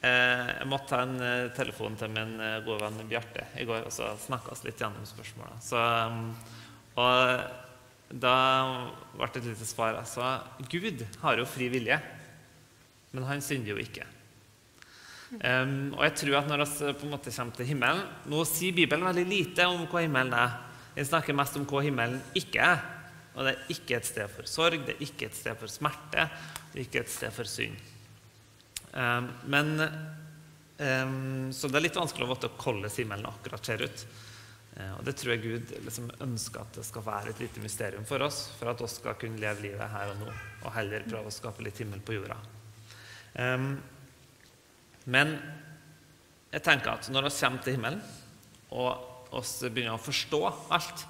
eh, 0.00 0.48
jeg 0.56 0.70
måtte 0.70 0.90
ta 0.90 1.02
en 1.04 1.20
eh, 1.20 1.50
telefon 1.56 1.98
til 2.00 2.10
min 2.14 2.34
eh, 2.40 2.58
gode 2.66 2.80
venn 2.82 3.06
Bjarte 3.10 3.46
i 3.60 3.68
går, 3.68 3.84
og 3.86 3.94
så 3.94 4.10
oss 4.16 4.64
litt 4.66 4.80
gjennom 4.80 5.06
spørsmåla. 5.06 5.60
Um, 5.76 6.32
og 6.96 8.16
da 8.24 8.36
ble 9.12 9.30
det 9.34 9.44
et 9.44 9.48
lite 9.52 9.68
svar. 9.68 10.00
Altså, 10.00 10.32
Gud 10.72 11.04
har 11.22 11.38
jo 11.38 11.48
fri 11.48 11.68
vilje, 11.70 12.00
men 13.12 13.28
han 13.28 13.44
synder 13.44 13.76
jo 13.76 13.82
ikke. 13.84 14.08
Um, 15.26 15.94
og 15.96 16.04
jeg 16.06 16.12
tror 16.20 16.36
at 16.38 16.50
når 16.50 16.62
vi 16.62 16.92
på 17.00 17.06
en 17.08 17.10
måte 17.16 17.32
kommer 17.34 17.56
til 17.58 17.66
himmelen 17.66 18.02
Nå 18.30 18.44
sier 18.46 18.76
Bibelen 18.76 19.08
veldig 19.08 19.24
lite 19.26 19.64
om 19.66 19.80
hva 19.90 20.04
himmelen 20.04 20.36
er. 20.38 20.52
Den 20.94 21.08
snakker 21.08 21.34
mest 21.34 21.56
om 21.58 21.64
hva 21.66 21.82
himmelen 21.82 22.20
ikke 22.38 22.62
er. 22.62 22.84
Og 23.36 23.44
det 23.44 23.52
er 23.52 23.72
ikke 23.74 23.98
et 23.98 24.08
sted 24.08 24.30
for 24.32 24.48
sorg, 24.48 24.84
det 24.86 24.94
er 24.94 25.02
ikke 25.04 25.28
et 25.28 25.36
sted 25.36 25.58
for 25.60 25.68
smerte, 25.68 26.24
det 26.72 26.78
er 26.78 26.86
ikke 26.86 27.02
et 27.02 27.12
sted 27.12 27.34
for 27.36 27.48
synd. 27.50 27.74
Um, 28.96 29.26
men 29.52 29.74
um, 29.82 31.50
Så 31.52 31.68
det 31.68 31.76
er 31.76 31.84
litt 31.84 31.98
vanskelig 31.98 32.24
å 32.24 32.30
vite 32.30 32.52
hvordan 32.54 32.94
himmelen 32.94 33.28
akkurat 33.28 33.68
ser 33.68 33.84
ut. 33.84 34.06
Uh, 34.76 34.94
og 34.94 35.02
det 35.04 35.16
tror 35.20 35.34
jeg 35.34 35.42
Gud 35.42 35.74
liksom 35.84 36.08
ønsker 36.24 36.62
at 36.62 36.78
det 36.80 36.86
skal 36.88 37.04
være 37.04 37.34
et 37.34 37.42
lite 37.44 37.64
mysterium 37.64 38.08
for 38.08 38.24
oss, 38.24 38.46
for 38.56 38.72
at 38.72 38.80
vi 38.80 38.88
skal 38.94 39.18
kunne 39.20 39.42
leve 39.42 39.66
livet 39.66 39.92
her 39.92 40.14
og 40.14 40.22
nå, 40.22 40.32
og 40.62 40.72
heller 40.78 41.04
prøve 41.10 41.28
å 41.28 41.36
skape 41.36 41.66
litt 41.66 41.82
himmel 41.82 42.00
på 42.06 42.16
jorda. 42.16 42.40
Um, 43.36 43.74
men 45.06 45.36
jeg 46.52 46.64
tenker 46.64 46.94
at 46.94 47.10
når 47.12 47.28
vi 47.28 47.34
kommer 47.36 47.64
til 47.64 47.76
himmelen, 47.76 48.00
og 48.74 49.36
vi 49.36 49.70
begynner 49.70 49.96
å 49.96 50.02
forstå 50.02 50.40
alt, 50.74 51.04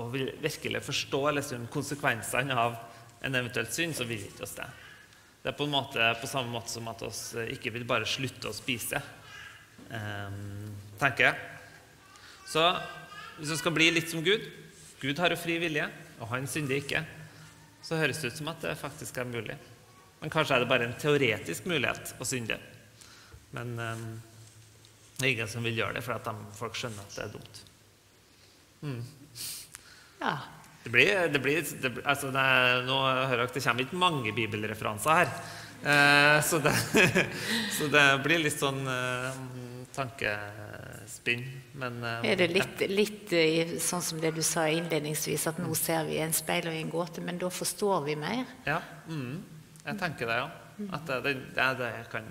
og 0.00 0.12
vil 0.14 0.30
virkelig 0.40 0.82
forstå 0.86 1.20
liksom, 1.36 1.66
konsekvensene 1.72 2.56
av 2.56 2.78
en 3.26 3.36
eventuell 3.36 3.68
synd, 3.72 3.96
så 3.96 4.06
vil 4.08 4.22
ikke 4.24 4.46
oss 4.46 4.56
det. 4.56 4.68
Det 5.40 5.50
er 5.50 5.56
på 5.56 5.66
måte 5.72 6.12
på 6.20 6.28
samme 6.28 6.52
måte 6.52 6.72
som 6.72 6.88
at 6.92 7.02
vi 7.02 7.46
ikke 7.56 7.72
vil 7.74 7.86
bare 7.88 8.08
slutte 8.08 8.48
å 8.48 8.56
spise, 8.56 9.00
um, 9.90 10.70
tenker 11.00 11.30
jeg. 11.30 11.46
Så 12.48 12.64
hvis 13.38 13.54
vi 13.54 13.60
skal 13.60 13.74
bli 13.76 13.90
litt 13.94 14.10
som 14.12 14.24
Gud 14.24 14.44
Gud 15.00 15.16
har 15.16 15.32
jo 15.32 15.38
fri 15.40 15.54
vilje, 15.56 15.86
og 16.20 16.28
han 16.28 16.44
synder 16.50 16.76
ikke. 16.76 17.00
Så 17.80 17.96
høres 17.96 18.18
det 18.20 18.34
ut 18.34 18.36
som 18.36 18.50
at 18.52 18.60
det 18.60 18.76
faktisk 18.76 19.16
er 19.16 19.28
mulig. 19.28 19.56
Men 20.20 20.32
kanskje 20.32 20.56
er 20.56 20.64
det 20.64 20.70
bare 20.70 20.88
en 20.88 20.98
teoretisk 21.00 21.68
mulighet 21.70 22.14
å 22.20 22.28
synde. 22.28 22.58
Men 23.56 23.72
um, 23.78 24.04
det 25.16 25.26
er 25.26 25.32
ingen 25.34 25.50
som 25.52 25.64
vil 25.64 25.80
gjøre 25.80 25.98
det, 25.98 26.04
for 26.04 26.16
at 26.16 26.28
de, 26.28 26.48
folk 26.56 26.76
skjønner 26.78 27.04
at 27.04 27.16
det 27.16 27.24
er 27.26 27.32
dumt. 27.34 27.62
Mm. 28.80 29.00
Ja. 30.20 30.34
Det 30.84 30.92
blir, 30.92 31.28
det 31.28 31.40
blir 31.44 31.64
det, 31.82 31.90
altså 32.08 32.30
det, 32.32 32.44
Nå 32.86 32.96
hører 33.04 33.42
dere 33.42 33.52
det 33.52 33.64
kommer 33.64 33.84
ikke 33.84 34.00
mange 34.00 34.32
bibelreferanser 34.36 35.18
her. 35.18 35.34
Eh, 35.80 36.38
så, 36.44 36.60
det, 36.64 36.72
så, 37.76 37.88
det, 37.92 38.04
blir 38.24 38.40
litt 38.44 38.56
sånn 38.60 38.80
eh, 38.88 39.36
tankespinn. 39.96 41.44
Men 41.80 42.00
eh, 42.04 42.32
Er 42.32 42.40
det 42.40 42.48
litt, 42.52 42.84
litt 42.88 43.32
eh, 43.36 43.76
sånn 43.80 44.04
som 44.04 44.20
det 44.24 44.32
du 44.36 44.42
sa 44.44 44.66
innledningsvis, 44.72 45.46
at 45.52 45.60
nå 45.60 45.76
ser 45.76 46.08
vi 46.08 46.20
en 46.24 46.36
speil 46.36 46.68
og 46.68 46.76
en 46.76 46.92
gåte, 46.92 47.24
men 47.24 47.40
da 47.40 47.52
forstår 47.52 48.04
vi 48.08 48.16
mer? 48.20 48.44
Ja. 48.68 48.80
Mm, 49.08 49.40
jeg 49.84 49.98
tenker 50.00 50.28
det, 50.28 50.38
ja. 50.40 50.48
At 50.96 51.06
det, 51.06 51.34
det, 51.54 51.60
er 51.60 51.76
det 51.78 51.90
jeg 51.92 52.08
kan 52.12 52.26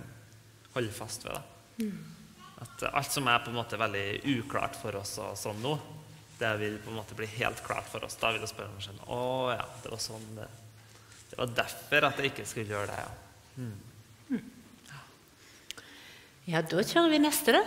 holde 0.75 0.91
fast 0.93 1.25
ved. 1.25 1.37
da. 1.37 1.89
At 2.59 2.83
alt 2.91 3.13
som 3.13 3.27
er 3.31 3.39
på 3.43 3.51
en 3.53 3.59
måte 3.59 3.79
veldig 3.79 4.21
uklart 4.39 4.75
for 4.79 4.97
oss 4.99 5.15
og 5.23 5.37
sånn 5.39 5.61
nå, 5.63 5.77
det 6.39 6.51
vil 6.59 6.77
på 6.83 6.91
en 6.91 6.99
måte 6.99 7.15
bli 7.19 7.27
helt 7.37 7.61
klart 7.65 7.87
for 7.91 8.03
oss. 8.07 8.17
Da 8.19 8.31
vil 8.33 8.43
jeg 8.43 8.51
spørre 8.51 8.71
meg 8.73 8.83
selv 8.85 9.03
Å 9.11 9.21
ja, 9.51 9.65
det 9.83 9.91
var 9.91 10.01
sånn 10.03 10.27
det 10.37 10.47
Det 11.31 11.39
var 11.39 11.49
derfor 11.57 12.07
at 12.09 12.19
jeg 12.19 12.31
ikke 12.31 12.47
skulle 12.47 12.73
gjøre 12.73 12.93
det. 12.93 12.99
ja. 13.03 13.09
Ja, 16.49 16.63
da 16.65 16.81
kjører 16.81 17.11
vi 17.11 17.19
neste, 17.21 17.53
da. 17.53 17.61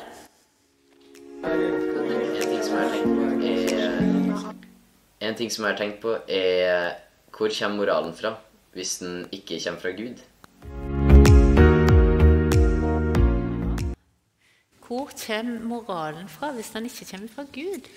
En 5.22 5.36
ting 5.38 5.52
som 5.54 5.62
jeg 5.62 5.70
har 5.70 5.78
tenkt 5.78 6.00
på, 6.02 6.16
er 6.26 6.96
hvor 7.30 7.52
kommer 7.54 7.78
moralen 7.78 8.16
fra 8.18 8.32
hvis 8.72 8.98
den 8.98 9.26
ikke 9.32 9.60
kommer 9.64 9.80
fra 9.80 9.90
Gud? 9.90 10.20
Hvor 14.86 15.10
kommer 15.26 15.60
moralen 15.60 16.28
fra 16.28 16.52
hvis 16.52 16.70
den 16.72 16.88
ikke 16.88 17.06
kommer 17.10 17.28
fra 17.34 17.44
Gud? 17.52 17.90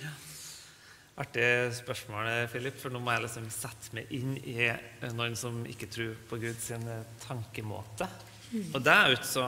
Artig 1.16 1.74
spørsmål, 1.78 2.28
Philip, 2.52 2.76
for 2.80 2.92
nå 2.92 3.00
må 3.00 3.14
jeg 3.14 3.24
liksom 3.24 3.48
sette 3.52 3.96
meg 3.96 4.10
inn 4.12 4.36
i 4.36 4.68
noen 5.16 5.36
som 5.36 5.62
ikke 5.64 5.88
tror 5.88 6.12
på 6.28 6.40
Gud 6.44 6.60
sin 6.60 6.84
tankemåte. 7.24 8.08
Og 8.74 8.80
det 8.84 8.92
er 8.92 9.08
jo 9.08 9.16
ikke 9.16 9.30
så, 9.30 9.46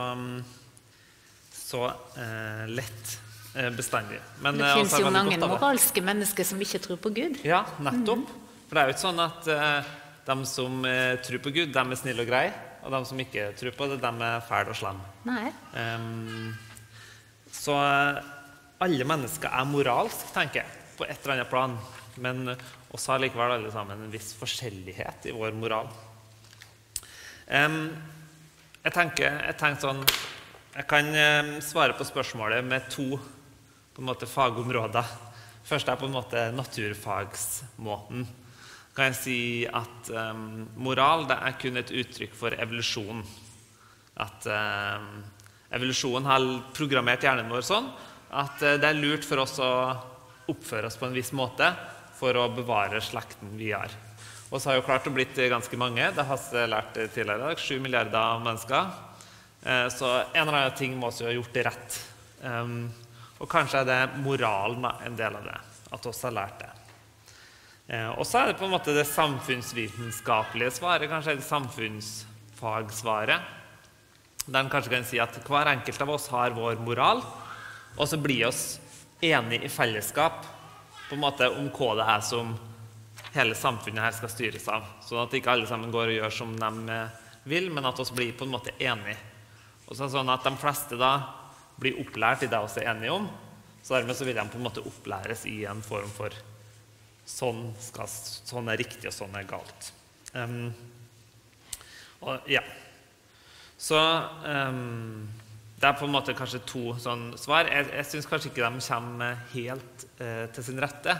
så 1.53 1.83
eh, 2.17 2.65
lett 2.73 3.15
eh, 3.53 3.69
bestandig. 3.77 4.17
Men, 4.41 4.57
Det 4.57 4.65
eh, 4.65 4.75
fins 4.81 4.93
altså, 4.97 5.05
jo 5.05 5.13
mange 5.13 5.37
moralske 5.45 6.01
mennesker 6.01 6.43
som 6.43 6.61
ikke 6.61 6.81
tror 6.89 7.01
på 7.05 7.13
Gud. 7.21 7.37
Ja, 7.45 7.63
nettopp. 7.85 8.33
For 8.65 8.77
det 8.77 8.81
er 8.81 8.89
jo 8.89 8.97
ikke 8.97 9.05
sånn 9.05 9.21
at 9.23 9.53
eh, 9.53 9.93
de 10.29 10.45
som 10.45 10.83
eh, 10.85 11.17
tror 11.25 11.41
på 11.43 11.53
Gud, 11.53 11.71
de 11.73 11.81
er 11.81 11.99
snille 11.99 12.25
og 12.25 12.29
greie, 12.29 12.51
og 12.85 12.93
de 12.93 12.99
som 13.09 13.21
ikke 13.21 13.51
tror 13.59 13.75
på 13.77 13.87
det, 13.91 14.01
de 14.03 14.11
er 14.27 14.43
fæle 14.45 14.73
og 14.73 14.77
slemme. 14.77 15.07
Ehm, 15.79 16.51
så 17.53 17.77
eh, 17.81 18.19
alle 18.85 19.07
mennesker 19.09 19.49
er 19.49 19.69
moralsk, 19.69 20.29
tenker 20.35 20.61
jeg, 20.61 20.75
på 20.99 21.07
et 21.07 21.17
eller 21.17 21.39
annet 21.39 21.51
plan. 21.51 21.73
Men 22.19 22.53
oss 22.91 23.07
har 23.09 23.21
likevel 23.21 23.55
alle 23.55 23.71
sammen 23.71 24.05
en 24.05 24.13
viss 24.13 24.33
forskjellighet 24.37 25.29
i 25.29 25.35
vår 25.35 25.55
moral. 25.57 25.89
Um, 27.49 27.87
jeg 28.83 28.93
tenker, 28.93 29.39
jeg 29.47 29.55
tenker 29.57 29.81
sånn 29.81 30.03
Jeg 30.75 30.85
kan 30.85 31.07
um, 31.09 31.47
svare 31.65 31.95
på 31.97 32.05
spørsmålet 32.05 32.61
med 32.61 32.85
to 32.93 33.07
på 33.17 34.03
en 34.03 34.07
måte, 34.07 34.29
fagområder. 34.29 35.07
Først 35.65 35.89
er 35.89 35.97
på 35.99 36.07
en 36.07 36.13
måte 36.13 36.43
naturfagsmåten. 36.53 38.27
Kan 38.97 39.11
jeg 39.11 39.19
si 39.19 39.39
at 39.65 40.09
um, 40.11 40.67
moral 40.81 41.27
det 41.29 41.37
er 41.37 41.57
kun 41.61 41.79
et 41.79 41.93
uttrykk 42.01 42.33
for 42.35 42.55
evolusjon. 42.57 43.23
At 44.19 44.47
um, 44.49 45.09
evolusjonen 45.75 46.27
har 46.27 46.47
programmert 46.75 47.23
hjernen 47.23 47.51
vår 47.51 47.65
sånn 47.65 47.89
at 48.29 48.61
eh, 48.61 48.77
det 48.81 48.89
er 48.89 48.99
lurt 48.99 49.25
for 49.25 49.41
oss 49.41 49.55
å 49.61 49.71
oppføre 50.49 50.89
oss 50.89 50.97
på 50.99 51.07
en 51.07 51.15
viss 51.15 51.31
måte 51.33 51.69
for 52.19 52.37
å 52.37 52.49
bevare 52.53 53.01
slekten 53.01 53.55
vi 53.57 53.71
har. 53.73 53.93
Og 54.49 54.57
så 54.57 54.71
har 54.71 54.79
jo 54.79 54.85
klart 54.87 55.07
å 55.07 55.13
blitt 55.13 55.37
ganske 55.49 55.77
mange. 55.77 56.09
Det 56.13 56.25
har 56.25 56.41
vi 56.41 56.65
lært 56.69 56.95
tidligere 56.97 57.37
i 57.37 57.43
dag. 57.45 57.61
Sju 57.61 57.79
milliarder 57.81 58.41
mennesker. 58.43 58.89
Eh, 59.63 59.87
Så 59.93 60.09
en 60.33 60.47
eller 60.47 60.57
annen 60.57 60.77
ting 60.77 60.97
må 60.97 61.11
vi 61.13 61.23
jo 61.23 61.29
ha 61.29 61.35
gjort 61.37 61.53
det 61.53 61.65
rett. 61.69 61.99
Um, 62.41 62.89
og 63.39 63.49
kanskje 63.51 63.83
er 63.83 63.87
det 63.87 64.21
moralen 64.23 64.85
en 65.05 65.15
del 65.15 65.35
av 65.35 65.45
det. 65.45 65.57
At 65.91 66.05
vi 66.05 66.13
har 66.21 66.35
lært 66.35 66.59
det. 66.59 66.71
Eh, 67.89 68.09
Og 68.19 68.25
så 68.27 68.37
er 68.39 68.51
det 68.51 68.59
på 68.59 68.67
en 68.67 68.75
måte 68.75 68.93
det 68.93 69.07
samfunnsvitenskapelige 69.09 70.75
svaret, 70.77 71.09
kanskje 71.09 71.39
det 71.39 71.47
samfunnsfagsvaret. 71.47 73.41
Der 74.45 74.59
en 74.59 74.69
kanskje 74.69 74.93
kan 74.93 75.05
si 75.05 75.19
at 75.21 75.33
hver 75.45 75.67
enkelt 75.73 76.01
av 76.01 76.09
oss 76.13 76.27
har 76.29 76.53
vår 76.53 76.79
moral, 76.85 77.23
og 77.97 78.07
så 78.07 78.17
blir 78.21 78.47
oss 78.47 78.79
enige 79.21 79.65
i 79.65 79.69
fellesskap 79.73 80.45
på 81.09 81.17
en 81.17 81.23
måte 81.23 81.49
om 81.49 81.69
hva 81.73 81.95
det 81.97 82.05
er 82.13 82.21
som 82.21 82.53
hele 83.33 83.55
samfunnet 83.57 84.03
her 84.03 84.13
skal 84.15 84.29
styres 84.29 84.67
av. 84.69 84.85
Sånn 85.05 85.23
at 85.23 85.33
ikke 85.33 85.51
alle 85.51 85.67
sammen 85.69 85.91
går 85.93 86.13
og 86.13 86.17
gjør 86.19 86.33
som 86.33 86.53
de 86.55 86.99
vil, 87.49 87.69
men 87.73 87.85
at 87.85 87.99
vi 87.99 88.15
blir 88.15 88.37
på 88.37 88.45
en 88.45 88.53
måte 88.53 88.75
enige. 88.77 89.17
Og 89.87 89.95
så 89.95 90.03
er 90.03 90.07
det 90.07 90.13
sånn 90.13 90.29
at 90.29 90.45
De 90.45 90.53
fleste 90.61 90.97
da 90.97 91.13
blir 91.79 91.97
opplært 92.01 92.45
i 92.45 92.51
det 92.51 92.61
vi 92.61 92.81
er 92.83 92.93
enige 92.93 93.17
om. 93.17 93.29
Så 93.81 93.97
dermed 93.97 94.15
så 94.15 94.25
vil 94.25 94.37
de 94.37 94.45
på 94.45 94.57
en 94.57 94.67
måte 94.67 94.85
opplæres 94.85 95.45
i 95.49 95.65
en 95.65 95.81
form 95.81 96.09
for 96.13 96.29
sånn, 97.29 97.69
skal, 97.81 98.09
sånn 98.09 98.71
er 98.71 98.79
riktig, 98.81 99.07
og 99.09 99.15
sånn 99.15 99.37
er 99.37 99.47
galt. 99.49 99.91
Um, 100.33 100.71
og, 102.25 102.49
ja. 102.51 102.63
Så 103.79 103.99
um, 103.99 105.27
det 105.79 105.87
er 105.87 105.95
på 105.95 106.07
en 106.07 106.13
måte 106.13 106.35
kanskje 106.35 106.65
to 106.67 106.83
sånn 106.99 107.29
svar. 107.39 107.69
Jeg, 107.71 107.87
jeg 107.95 108.07
syns 108.09 108.27
kanskje 108.27 108.51
ikke 108.51 108.67
de 108.67 108.83
kommer 108.83 109.43
helt 109.53 110.07
eh, 110.19 110.47
til 110.51 110.65
sin 110.67 110.81
rette. 110.81 111.15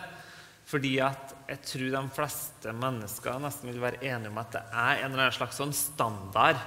Fordi 0.70 0.92
at 1.02 1.32
jeg 1.48 1.62
tror 1.66 1.94
de 1.96 2.02
fleste 2.14 2.74
mennesker 2.78 3.40
nesten 3.42 3.72
vil 3.72 3.80
være 3.82 4.04
enige 4.04 4.30
om 4.30 4.42
at 4.42 4.52
det 4.54 4.62
er 4.68 5.00
en 5.00 5.14
eller 5.14 5.30
annen 5.30 5.38
slags 5.38 5.58
sånn 5.58 5.72
standard 5.74 6.60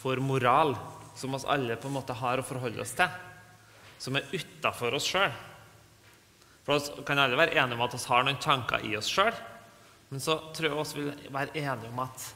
for 0.00 0.22
moral 0.24 0.76
som 1.18 1.34
oss 1.36 1.44
alle 1.50 1.76
på 1.76 1.90
en 1.90 1.98
måte 1.98 2.16
har 2.16 2.40
å 2.40 2.46
forholde 2.46 2.80
oss 2.80 2.94
til, 2.96 3.10
som 4.00 4.16
er 4.16 4.30
utafor 4.32 4.96
oss 4.96 5.10
sjøl. 5.10 5.34
For 6.62 6.76
oss 6.76 6.90
kan 7.06 7.18
alle 7.18 7.38
være 7.38 7.56
enige 7.58 7.78
om 7.78 7.84
at 7.84 7.96
vi 7.96 8.02
har 8.06 8.26
noen 8.26 8.40
tanker 8.42 8.84
i 8.86 8.94
oss 8.98 9.10
sjøl, 9.10 9.34
men 10.12 10.22
så 10.22 10.38
tror 10.54 10.68
jeg 10.68 10.86
vi 10.94 11.04
vil 11.08 11.34
være 11.34 11.56
enige 11.58 11.90
om 11.90 12.02
at 12.04 12.28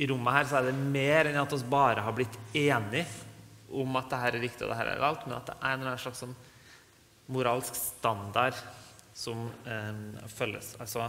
i 0.00 0.06
rommet 0.08 0.36
her 0.38 0.46
så 0.48 0.60
er 0.60 0.70
det 0.70 0.76
mer 0.78 1.28
enn 1.28 1.38
at 1.40 1.52
vi 1.52 1.70
bare 1.70 2.04
har 2.04 2.14
blitt 2.16 2.38
enige 2.56 3.04
om 3.70 3.98
at 4.00 4.08
det 4.10 4.20
her 4.22 4.36
er 4.36 4.42
riktig 4.42 4.66
og 4.66 4.72
det 4.72 4.78
her 4.80 4.92
er 4.94 5.02
galt, 5.02 5.26
men 5.26 5.36
at 5.36 5.50
det 5.50 5.56
er 5.60 5.76
en 5.76 6.00
slags 6.00 6.22
sånn 6.24 6.34
moralsk 7.30 7.76
standard 7.78 8.56
som 9.14 9.44
eh, 9.68 10.26
følges. 10.32 10.72
Altså 10.82 11.06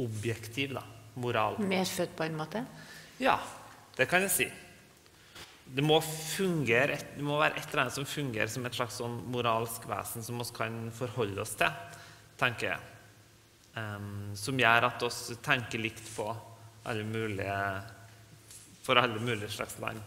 objektiv 0.00 0.76
da, 0.78 0.84
moral. 1.20 1.58
Medfødt 1.60 2.14
på 2.16 2.24
en 2.24 2.38
måte? 2.38 2.64
Ja, 3.20 3.36
det 3.98 4.06
kan 4.08 4.24
jeg 4.24 4.32
si. 4.32 4.48
Det 5.70 5.84
må, 5.86 6.00
fungere, 6.02 6.96
det 7.14 7.22
må 7.22 7.36
være 7.38 7.60
et 7.60 7.68
eller 7.68 7.84
annet 7.84 7.94
som 7.94 8.08
fungerer 8.08 8.50
som 8.50 8.64
et 8.66 8.74
slags 8.74 8.96
sånn 8.98 9.20
moralsk 9.30 9.84
vesen 9.90 10.24
som 10.26 10.40
vi 10.40 10.48
kan 10.56 10.78
forholde 10.94 11.44
oss 11.44 11.54
til, 11.60 11.98
tenker 12.40 12.72
jeg. 12.72 12.88
Um, 13.78 14.32
som 14.34 14.58
gjør 14.58 14.88
at 14.88 15.04
vi 15.06 15.36
tenker 15.46 15.82
likt 15.82 16.02
på 16.16 16.26
alle 16.90 17.04
mulige 17.06 17.54
for 18.82 18.98
alle 18.98 19.20
mulige 19.22 19.48
slags 19.54 19.78
land. 19.78 20.00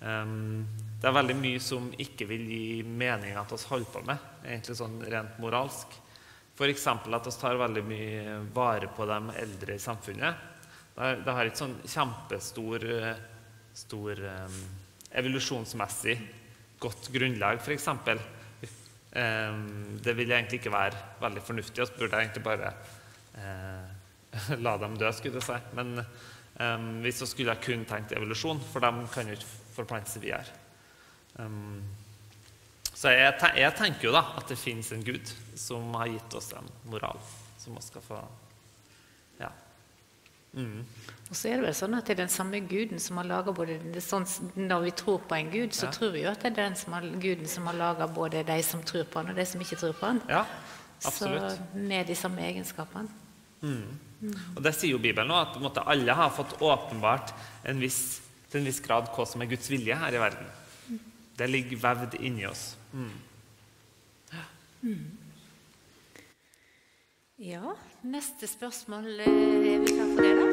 Um, 0.00 0.64
det 1.00 1.10
er 1.10 1.16
veldig 1.18 1.36
mye 1.36 1.60
som 1.60 1.90
ikke 2.00 2.26
vil 2.30 2.46
gi 2.48 2.82
mening 2.86 3.36
at 3.36 3.50
vi 3.52 3.58
holder 3.68 3.90
på 3.92 4.02
med, 4.06 4.30
egentlig 4.46 4.78
sånn 4.78 4.96
rent 5.12 5.36
moralsk. 5.42 5.98
F.eks. 6.52 6.86
at 6.86 7.26
vi 7.26 7.34
tar 7.40 7.60
veldig 7.60 7.82
mye 7.84 8.38
vare 8.54 8.88
på 8.96 9.06
de 9.08 9.18
eldre 9.42 9.76
i 9.76 9.82
samfunnet. 9.82 10.48
Det 10.94 11.34
har 11.34 11.48
ikke 11.48 11.62
sånn 11.62 11.78
kjempestor 11.88 12.86
stor, 13.74 14.20
um, 14.20 14.58
evolusjonsmessig 15.18 16.16
godt 16.82 17.10
grunnlag, 17.14 17.60
f.eks. 17.62 17.88
Um, 19.12 19.98
det 20.00 20.14
vil 20.16 20.30
egentlig 20.32 20.62
ikke 20.62 20.72
være 20.72 20.96
veldig 21.20 21.42
fornuftig. 21.44 21.84
Vi 21.84 21.98
burde 22.00 22.20
egentlig 22.22 22.42
bare 22.42 22.72
uh, 23.36 24.56
la 24.64 24.76
dem 24.80 24.96
dø, 24.98 25.10
skulle 25.12 25.40
jeg 25.40 25.48
si. 25.48 25.58
Men 25.76 25.98
um, 26.00 26.86
hvis 27.04 27.20
vi 27.22 27.30
skulle 27.30 27.58
kun 27.62 27.84
tenkt 27.88 28.16
evolusjon, 28.16 28.62
for 28.72 28.84
de 28.84 29.08
kan 29.12 29.28
jo 29.28 29.36
ikke 29.36 29.50
forplante 29.76 30.14
seg 30.14 30.24
videre. 30.24 30.60
Um, 31.36 31.82
så 32.94 33.10
jeg, 33.10 33.34
jeg, 33.58 33.74
tenker 33.76 34.08
jo 34.08 34.14
da 34.14 34.22
at 34.38 34.48
det 34.48 34.60
fins 34.60 34.92
en 34.94 35.04
Gud 35.04 35.30
som 35.58 35.94
har 35.98 36.12
gitt 36.12 36.34
oss 36.38 36.52
en 36.54 36.68
moral 36.86 37.18
som 37.58 37.74
vi 37.76 37.84
skal 37.84 38.04
få. 38.04 38.20
Mm. 40.52 40.84
Og 41.30 41.36
så 41.36 41.48
er 41.48 41.60
det 41.60 41.64
vel 41.64 41.76
sånn 41.76 41.96
at 41.96 42.04
det 42.04 42.12
er 42.12 42.20
den 42.26 42.32
samme 42.32 42.58
guden 42.68 43.00
som 43.00 43.16
har 43.16 43.24
laga 43.24 43.54
både 43.56 43.78
sånn, 44.04 44.26
Når 44.58 44.82
vi 44.84 44.90
tror 45.00 45.22
på 45.24 45.36
en 45.38 45.50
gud, 45.52 45.72
så 45.72 45.86
ja. 45.86 45.92
tror 45.94 46.12
vi 46.12 46.26
jo 46.26 46.32
at 46.32 46.42
det 46.44 46.50
er 46.50 46.58
den 46.58 46.76
som 46.76 46.92
har, 46.92 47.06
guden 47.22 47.48
som 47.48 47.70
har 47.70 47.78
laga 47.78 48.08
både 48.12 48.42
de 48.44 48.58
som 48.66 48.82
tror 48.84 49.06
på 49.08 49.22
han, 49.22 49.32
og 49.32 49.40
de 49.40 49.46
som 49.48 49.64
ikke 49.64 49.78
tror 49.80 49.94
på 49.96 50.10
han. 50.10 50.20
Ja, 50.28 50.44
absolutt. 51.08 51.56
Så 51.56 51.84
med 51.88 52.10
de 52.12 52.16
samme 52.18 52.44
egenskapene. 52.44 53.08
Mm. 53.62 53.96
Mm. 54.22 54.34
Og 54.56 54.60
det 54.62 54.74
sier 54.76 54.92
jo 54.92 55.00
Bibelen 55.02 55.32
nå, 55.32 55.38
at 55.40 55.56
måte, 55.62 55.86
alle 55.88 56.14
har 56.14 56.34
fått 56.36 56.58
åpenbart 56.60 57.32
en 57.66 57.80
viss, 57.80 58.20
til 58.52 58.60
en 58.60 58.68
viss 58.68 58.82
grad 58.84 59.08
hva 59.16 59.26
som 59.26 59.42
er 59.42 59.50
Guds 59.50 59.70
vilje 59.72 59.96
her 59.98 60.14
i 60.14 60.20
verden. 60.20 60.52
Det 61.38 61.48
ligger 61.48 61.80
vevd 61.80 62.20
inni 62.20 62.44
oss. 62.46 62.74
Mm. 62.92 63.16
Ja, 67.42 67.72
neste 68.02 68.46
spørsmål 68.46 69.20
Er 69.20 69.78
vi 69.80 69.86
klar 69.86 70.06
for 70.14 70.22
det, 70.22 70.34
da? 70.38 70.44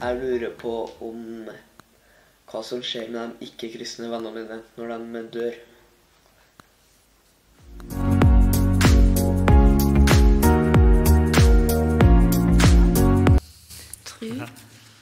Jeg 0.00 0.16
lurer 0.22 0.54
på 0.56 0.72
om 1.00 1.50
hva 2.48 2.62
som 2.64 2.80
skjer 2.80 3.12
med 3.12 3.36
de 3.36 3.50
ikke-kristne 3.50 4.08
vennene 4.08 4.32
mine 4.38 4.62
når 4.80 4.96
de 4.96 5.28
dør. 5.36 5.60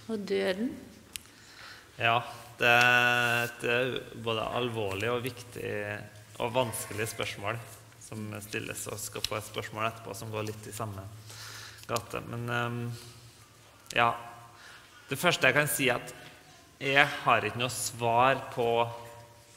Og 0.09 0.29
døden? 0.29 0.71
Ja, 1.99 2.21
det 2.59 2.71
er 2.71 3.43
et 3.47 3.67
eh, 3.69 3.99
både 4.23 4.47
alvorlig 4.59 5.11
og 5.13 5.25
viktig 5.27 5.73
og 6.43 6.55
vanskelig 6.55 7.09
spørsmål 7.11 7.59
som 8.09 8.31
stilles, 8.41 8.87
og 8.89 9.01
skal 9.01 9.25
få 9.27 9.37
et 9.39 9.49
spørsmål 9.49 9.89
etterpå 9.89 10.15
som 10.17 10.31
går 10.33 10.49
litt 10.49 10.69
i 10.71 10.75
samme 10.75 11.05
gate. 11.89 12.23
Men 12.31 12.49
ehm, 12.53 12.81
ja 13.97 14.13
Det 15.09 15.17
første 15.17 15.49
jeg 15.49 15.57
kan 15.57 15.69
si, 15.73 15.87
er 15.89 16.03
at 16.03 16.11
jeg 16.85 17.07
har 17.25 17.45
ikke 17.45 17.61
noe 17.63 17.73
svar 17.73 18.43
på, 18.53 18.69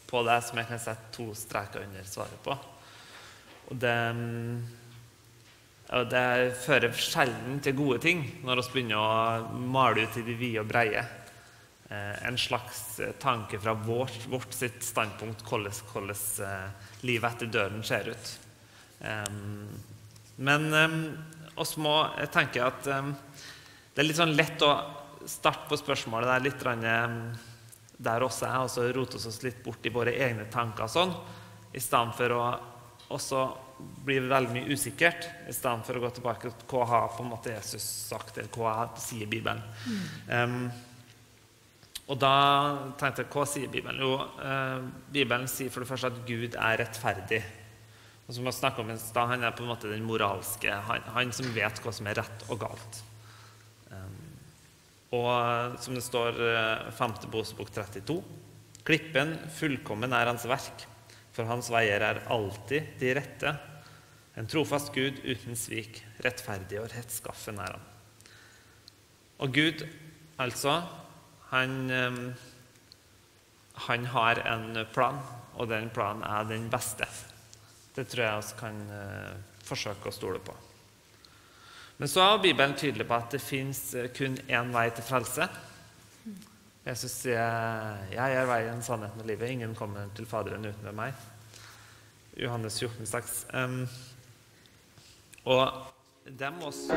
på 0.08 0.22
det 0.24 0.38
som 0.48 0.62
jeg 0.62 0.70
kan 0.70 0.80
sette 0.80 1.12
to 1.12 1.26
streker 1.36 1.84
under 1.84 2.06
svaret 2.08 2.40
på. 2.44 2.56
Og 3.68 3.82
det 3.84 3.92
ehm, 3.92 4.62
og 5.92 6.08
det 6.12 6.54
fører 6.64 6.94
sjelden 6.96 7.60
til 7.64 7.76
gode 7.76 8.00
ting 8.04 8.22
når 8.46 8.62
vi 8.62 8.78
begynner 8.78 9.02
å 9.02 9.58
male 9.74 10.06
ut 10.06 10.20
i 10.22 10.24
de 10.24 10.36
vide 10.40 10.62
og 10.64 10.70
breie. 10.70 11.02
Eh, 11.92 12.22
en 12.28 12.40
slags 12.40 13.02
tanke 13.20 13.60
fra 13.60 13.74
vårt, 13.76 14.16
vårt 14.32 14.56
sitt 14.56 14.80
standpunkt 14.88 15.44
hvordan, 15.44 15.76
hvordan 15.92 16.48
eh, 16.48 16.88
livet 17.04 17.36
etter 17.36 17.52
døden 17.52 17.84
ser 17.84 18.14
ut. 18.14 18.32
Men 20.38 20.68
oss 21.58 21.72
må 21.82 21.96
tenke 22.30 22.62
at 22.62 22.86
det 22.86 23.98
er 23.98 24.06
litt 24.06 24.20
sånn 24.20 24.36
lett 24.38 24.62
å 24.62 24.76
starte 25.26 25.66
på 25.70 25.80
spørsmålet 25.82 26.30
der 26.30 26.44
litt 26.46 26.62
der 27.98 28.26
også 28.26 28.46
er, 28.46 28.60
og 28.62 28.70
så 28.70 28.86
rote 28.94 29.18
oss 29.18 29.42
litt 29.42 29.64
bort 29.66 29.86
i 29.86 29.94
våre 29.94 30.14
egne 30.14 30.46
tanker 30.54 30.86
sånn, 30.86 31.16
i 31.74 31.82
stedet 31.82 32.14
for 32.18 32.38
å 32.38 32.46
også 33.12 33.42
blir 34.06 34.30
veldig 34.30 34.56
mye 34.56 34.74
usikkert, 34.74 35.28
i 35.50 35.54
stedet 35.54 35.86
for 35.86 35.98
å 35.98 36.04
gå 36.04 36.10
tilbake 36.16 36.50
til 36.50 36.70
hva 36.72 36.88
har 36.90 37.12
på 37.14 37.26
en 37.26 37.32
måte 37.34 37.54
Jesus 37.54 37.86
sagt, 38.10 38.38
eller 38.38 38.54
hva 38.56 38.90
sier 39.02 39.30
Bibelen. 39.30 39.62
Mm. 39.86 40.08
Um, 40.32 40.72
og 42.12 42.20
da 42.20 42.36
tenkte 43.00 43.24
jeg 43.24 43.32
hva 43.32 43.46
sier 43.48 43.72
Bibelen? 43.72 44.02
Jo, 44.02 44.16
uh, 44.42 44.82
Bibelen 45.14 45.48
sier 45.52 45.72
for 45.72 45.84
det 45.84 45.92
første 45.92 46.12
at 46.12 46.24
Gud 46.28 46.58
er 46.58 46.82
rettferdig. 46.82 47.42
Og 48.26 48.36
som 48.36 48.48
jeg 48.48 48.80
om 48.80 48.92
da, 48.92 49.26
Han 49.28 49.44
er 49.44 49.56
på 49.56 49.64
en 49.64 49.72
måte 49.72 49.92
den 49.92 50.06
moralske, 50.08 50.72
han, 50.72 51.08
han 51.16 51.34
som 51.36 51.50
vet 51.56 51.82
hva 51.84 51.94
som 51.94 52.08
er 52.08 52.20
rett 52.22 52.46
og 52.50 52.62
galt. 52.64 53.02
Um, 53.92 54.20
og 55.22 55.80
som 55.84 55.98
det 55.98 56.06
står 56.06 56.40
uh, 56.40 56.92
5. 56.96 57.18
Mosebok 57.32 57.72
32.: 57.76 58.22
Klippen 58.88 59.36
fullkommen 59.54 60.16
er 60.16 60.32
hans 60.32 60.48
verk, 60.50 60.88
for 61.36 61.48
hans 61.48 61.70
veier 61.72 62.02
er 62.02 62.24
alltid 62.34 62.96
de 63.00 63.14
rette. 63.20 63.60
En 64.42 64.48
trofast 64.50 64.90
Gud 64.96 65.20
uten 65.22 65.54
svik, 65.54 66.00
rettferdig 66.26 66.80
og 66.82 66.88
rettskaffen 66.90 67.60
er 67.62 67.76
han. 67.76 67.84
Og 69.46 69.54
Gud, 69.54 69.84
altså, 70.42 70.80
han, 71.52 71.76
han 73.86 74.08
har 74.16 74.42
en 74.50 74.80
plan, 74.96 75.20
og 75.54 75.70
den 75.70 75.92
planen 75.94 76.26
er 76.26 76.48
den 76.50 76.66
beste. 76.74 77.06
Det 77.94 78.08
tror 78.10 78.24
jeg 78.24 78.48
vi 78.48 78.58
kan 78.64 78.80
eh, 78.98 79.34
forsøke 79.68 80.10
å 80.10 80.16
stole 80.16 80.42
på. 80.42 80.56
Men 82.00 82.10
så 82.10 82.24
er 82.26 82.42
Bibelen 82.42 82.74
tydelig 82.74 83.06
på 83.06 83.20
at 83.20 83.36
det 83.36 83.44
fins 83.46 83.92
eh, 83.94 84.10
kun 84.16 84.40
én 84.48 84.74
vei 84.74 84.88
til 84.90 85.06
frelse. 85.06 85.46
Jesus 86.88 87.12
sier 87.12 88.10
'Jeg 88.10 88.38
er 88.42 88.50
veien, 88.50 88.82
sannheten 88.82 89.22
og 89.22 89.28
livet'. 89.30 89.54
Ingen 89.54 89.76
kommer 89.76 90.10
til 90.16 90.26
Faderen 90.26 90.66
uten 90.66 90.96
meg. 90.96 91.14
Johannes 92.38 92.80
14, 92.80 93.06
6. 93.06 93.46
Um, 95.46 95.52
og 95.52 95.74
dem 96.40 96.62
også. 96.62 96.94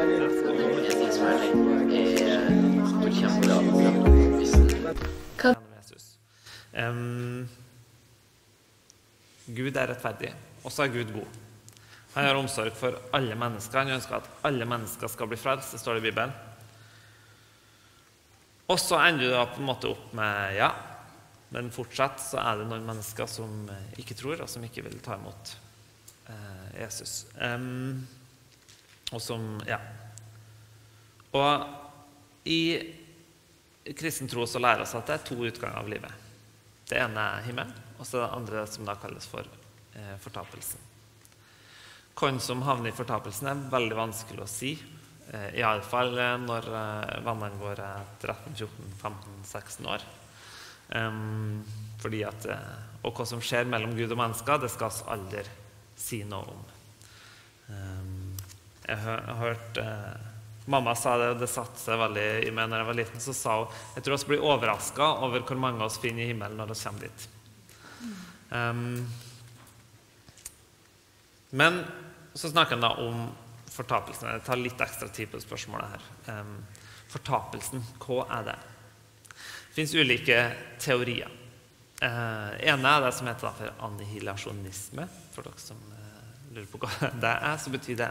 Em, 6.74 7.48
Gud 9.46 9.76
er 9.76 9.88
rettferdig, 9.88 10.32
og 10.64 10.72
så 10.72 10.84
er 10.84 10.92
Gud 10.92 11.12
god. 11.14 11.26
Han 12.14 12.26
har 12.26 12.38
omsorg 12.38 12.74
for 12.76 12.98
alle 13.16 13.34
mennesker. 13.34 13.78
Han 13.78 13.96
ønsker 13.96 14.16
at 14.16 14.28
alle 14.44 14.66
mennesker 14.68 15.08
skal 15.08 15.30
bli 15.30 15.38
frelst. 15.38 15.72
Det 15.72 15.80
står 15.80 15.96
det 15.96 16.04
i 16.04 16.10
Bibelen. 16.10 16.34
Og 18.68 18.80
så 18.80 18.98
ender 19.06 19.24
du 19.24 19.32
da 19.32 19.44
på 19.48 19.60
en 19.60 19.68
måte 19.68 19.90
opp 19.92 20.12
med 20.16 20.56
ja, 20.56 20.70
men 21.54 21.72
fortsatt 21.72 22.20
så 22.22 22.40
er 22.40 22.60
det 22.60 22.68
noen 22.68 22.86
mennesker 22.86 23.28
som 23.30 23.68
ikke 24.00 24.16
tror, 24.18 24.40
og 24.42 24.50
som 24.50 24.64
ikke 24.64 24.84
vil 24.86 25.00
ta 25.04 25.18
imot 25.18 25.52
eh, 26.32 26.80
Jesus. 26.80 27.26
Em, 27.38 28.06
og 29.12 29.20
som 29.22 29.60
Ja. 29.68 29.80
Og 31.34 31.66
i 32.46 32.94
kristen 33.96 34.28
tro 34.30 34.46
så 34.46 34.60
lærer 34.62 34.84
oss 34.84 34.94
at 34.94 35.06
det 35.06 35.14
er 35.14 35.26
to 35.26 35.36
utganger 35.44 35.80
av 35.80 35.88
livet. 35.88 36.12
Det 36.88 36.98
ene 37.00 37.20
er 37.20 37.46
himmelen, 37.48 37.72
og 37.98 38.06
så 38.06 38.20
det 38.22 38.32
andre 38.36 38.66
som 38.70 38.84
da 38.86 38.94
kalles 39.00 39.26
for 39.26 39.48
eh, 39.96 40.16
fortapelsen. 40.22 40.80
Hvem 42.14 42.38
som 42.40 42.62
havner 42.62 42.92
i 42.92 42.94
fortapelsen, 42.94 43.48
er 43.50 43.70
veldig 43.72 43.96
vanskelig 43.98 44.44
å 44.44 44.50
si. 44.50 44.76
Eh, 45.32 45.56
Iallfall 45.58 46.14
eh, 46.18 46.36
når 46.44 46.68
eh, 46.70 47.14
vennene 47.26 47.58
våre 47.58 47.88
er 47.98 48.12
13-14-15-16 48.22 49.90
år. 49.90 50.04
Um, 50.94 51.64
fordi 51.98 52.20
at, 52.28 52.46
eh, 52.52 53.00
og 53.02 53.16
hva 53.16 53.26
som 53.26 53.40
skjer 53.42 53.66
mellom 53.66 53.96
Gud 53.96 54.12
og 54.12 54.20
mennesker, 54.20 54.60
det 54.62 54.70
skal 54.70 54.92
vi 54.92 55.08
aldri 55.16 55.44
si 55.98 56.20
noe 56.28 56.54
om. 56.54 56.64
Em, 57.72 58.12
jeg 58.84 59.00
har 59.00 59.36
hørt 59.40 59.80
eh, 59.80 60.30
Mamma 60.66 60.94
sa 60.96 61.18
det, 61.20 61.26
og 61.34 61.42
det 61.42 61.50
satte 61.52 61.76
seg 61.76 61.98
veldig 62.00 62.28
i 62.46 62.50
meg 62.56 62.70
når 62.70 62.80
jeg 62.80 62.88
var 62.88 62.96
liten. 62.96 63.20
Så 63.20 63.34
sa 63.36 63.58
hun 63.60 63.74
jeg 63.98 64.06
tror 64.06 64.22
vi 64.22 64.30
blir 64.32 64.46
overraska 64.48 65.08
over 65.26 65.44
hvor 65.44 65.60
mange 65.60 65.82
av 65.82 65.90
oss 65.90 66.00
finner 66.00 66.24
i 66.24 66.30
himmelen 66.30 66.56
når 66.56 66.72
vi 66.72 66.76
kommer 66.80 67.04
dit. 67.04 67.26
Um, 68.48 69.04
men 71.52 71.82
så 72.32 72.48
snakker 72.48 72.78
han 72.78 72.86
da 72.86 72.94
om 73.04 73.26
fortapelsen. 73.74 74.30
Jeg 74.32 74.46
tar 74.46 74.62
litt 74.62 74.80
ekstra 74.80 75.10
tid 75.12 75.28
på 75.34 75.42
spørsmålet 75.44 75.92
her. 75.98 76.08
Um, 76.32 76.56
fortapelsen, 77.12 77.84
hva 78.00 78.24
er 78.38 78.48
det? 78.48 78.58
Det 79.28 79.76
fins 79.76 79.94
ulike 80.00 80.40
teorier. 80.80 81.40
Eh, 82.02 82.68
ene 82.68 82.90
er 82.90 83.04
det 83.06 83.12
som 83.16 83.28
heter 83.30 83.54
for 83.58 83.84
annihilasjonisme. 83.86 85.06
For 85.34 85.46
dere 85.46 85.62
som 85.62 85.80
eh, 85.94 86.23
lurer 86.54 86.70
på 86.70 86.80
hva 86.82 87.10
det 87.24 87.34
er, 87.34 87.56
så 87.60 87.72
betyr 87.74 88.00
det 88.00 88.10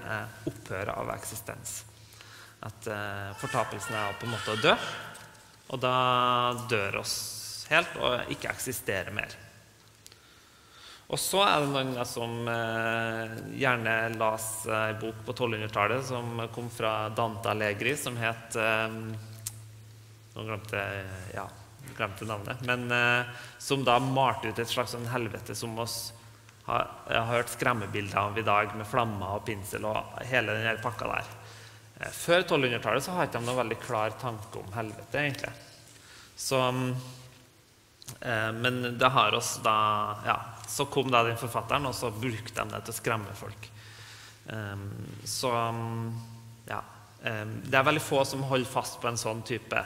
opphøret 0.52 0.94
av 0.96 1.14
eksistens. 1.16 1.82
At 2.64 2.88
eh, 2.88 3.32
fortapelsen 3.42 3.96
er 4.00 4.20
på 4.20 4.28
en 4.28 4.36
måte 4.36 4.56
å 4.56 4.62
dø, 4.62 4.76
og 5.74 5.82
da 5.82 5.96
dør 6.70 7.02
oss 7.02 7.16
helt 7.72 7.96
og 8.04 8.32
ikke 8.34 8.52
eksisterer 8.52 9.16
mer. 9.16 9.34
Og 11.14 11.20
så 11.20 11.44
er 11.46 11.62
det 11.62 11.74
noen 11.74 12.08
som 12.10 12.48
eh, 12.50 13.34
gjerne 13.60 13.96
las 14.16 14.48
ei 14.66 14.96
bok 14.98 15.20
på 15.28 15.36
1200-tallet 15.36 16.06
som 16.08 16.40
kom 16.56 16.72
fra 16.74 17.10
Dante 17.14 17.52
Allegri, 17.52 17.94
som 18.00 18.18
het 18.18 18.58
eh, 18.58 18.98
Nå 20.34 20.44
glemte 20.48 20.80
jeg 20.80 21.36
ja, 21.36 21.44
glemte 21.94 22.26
navnet. 22.26 22.64
Men 22.66 22.88
eh, 22.90 23.44
som 23.62 23.84
da 23.86 24.00
malte 24.02 24.50
ut 24.50 24.62
et 24.64 24.72
slags 24.72 24.96
sånn 24.96 25.06
helvete 25.12 25.54
som 25.54 25.76
oss 25.84 26.08
jeg 26.64 27.20
har 27.20 27.32
hørt 27.32 27.52
skremmebilder 27.52 28.20
av 28.22 28.38
i 28.40 28.46
dag, 28.48 28.76
med 28.78 28.88
flammer 28.88 29.38
og 29.38 29.46
pinsel 29.48 29.84
og 29.90 30.22
hele 30.30 30.56
den 30.56 30.80
pakka 30.84 31.10
der. 31.12 31.34
Eh, 32.00 32.14
Før 32.16 32.46
1200-tallet 32.46 33.04
så 33.04 33.18
har 33.18 33.28
ikke 33.28 33.42
de 33.42 33.50
noen 33.50 33.62
veldig 33.66 33.82
klar 33.84 34.16
tanke 34.22 34.62
om 34.62 34.72
helvete, 34.78 35.20
egentlig. 35.20 35.52
Så 36.40 36.62
Eh, 38.22 38.52
Men 38.52 38.98
det 38.98 39.06
har 39.06 39.34
oss 39.34 39.60
da 39.64 40.18
ja, 40.26 40.46
Så 40.68 40.86
kom 40.86 41.12
da 41.12 41.24
den 41.24 41.38
forfatteren, 41.38 41.86
og 41.86 41.96
så 41.96 42.12
brukte 42.12 42.64
de 42.64 42.76
det 42.76 42.82
til 42.86 42.94
å 42.94 42.98
skremme 42.98 43.36
folk. 43.38 43.70
Um, 44.44 44.90
så 45.24 45.50
ja 46.68 46.82
um, 47.24 47.52
Det 47.64 47.78
er 47.80 47.86
veldig 47.88 48.02
få 48.04 48.26
som 48.28 48.42
holder 48.44 48.68
fast 48.68 48.98
på 49.00 49.08
en 49.08 49.20
sånn 49.20 49.40
type 49.48 49.80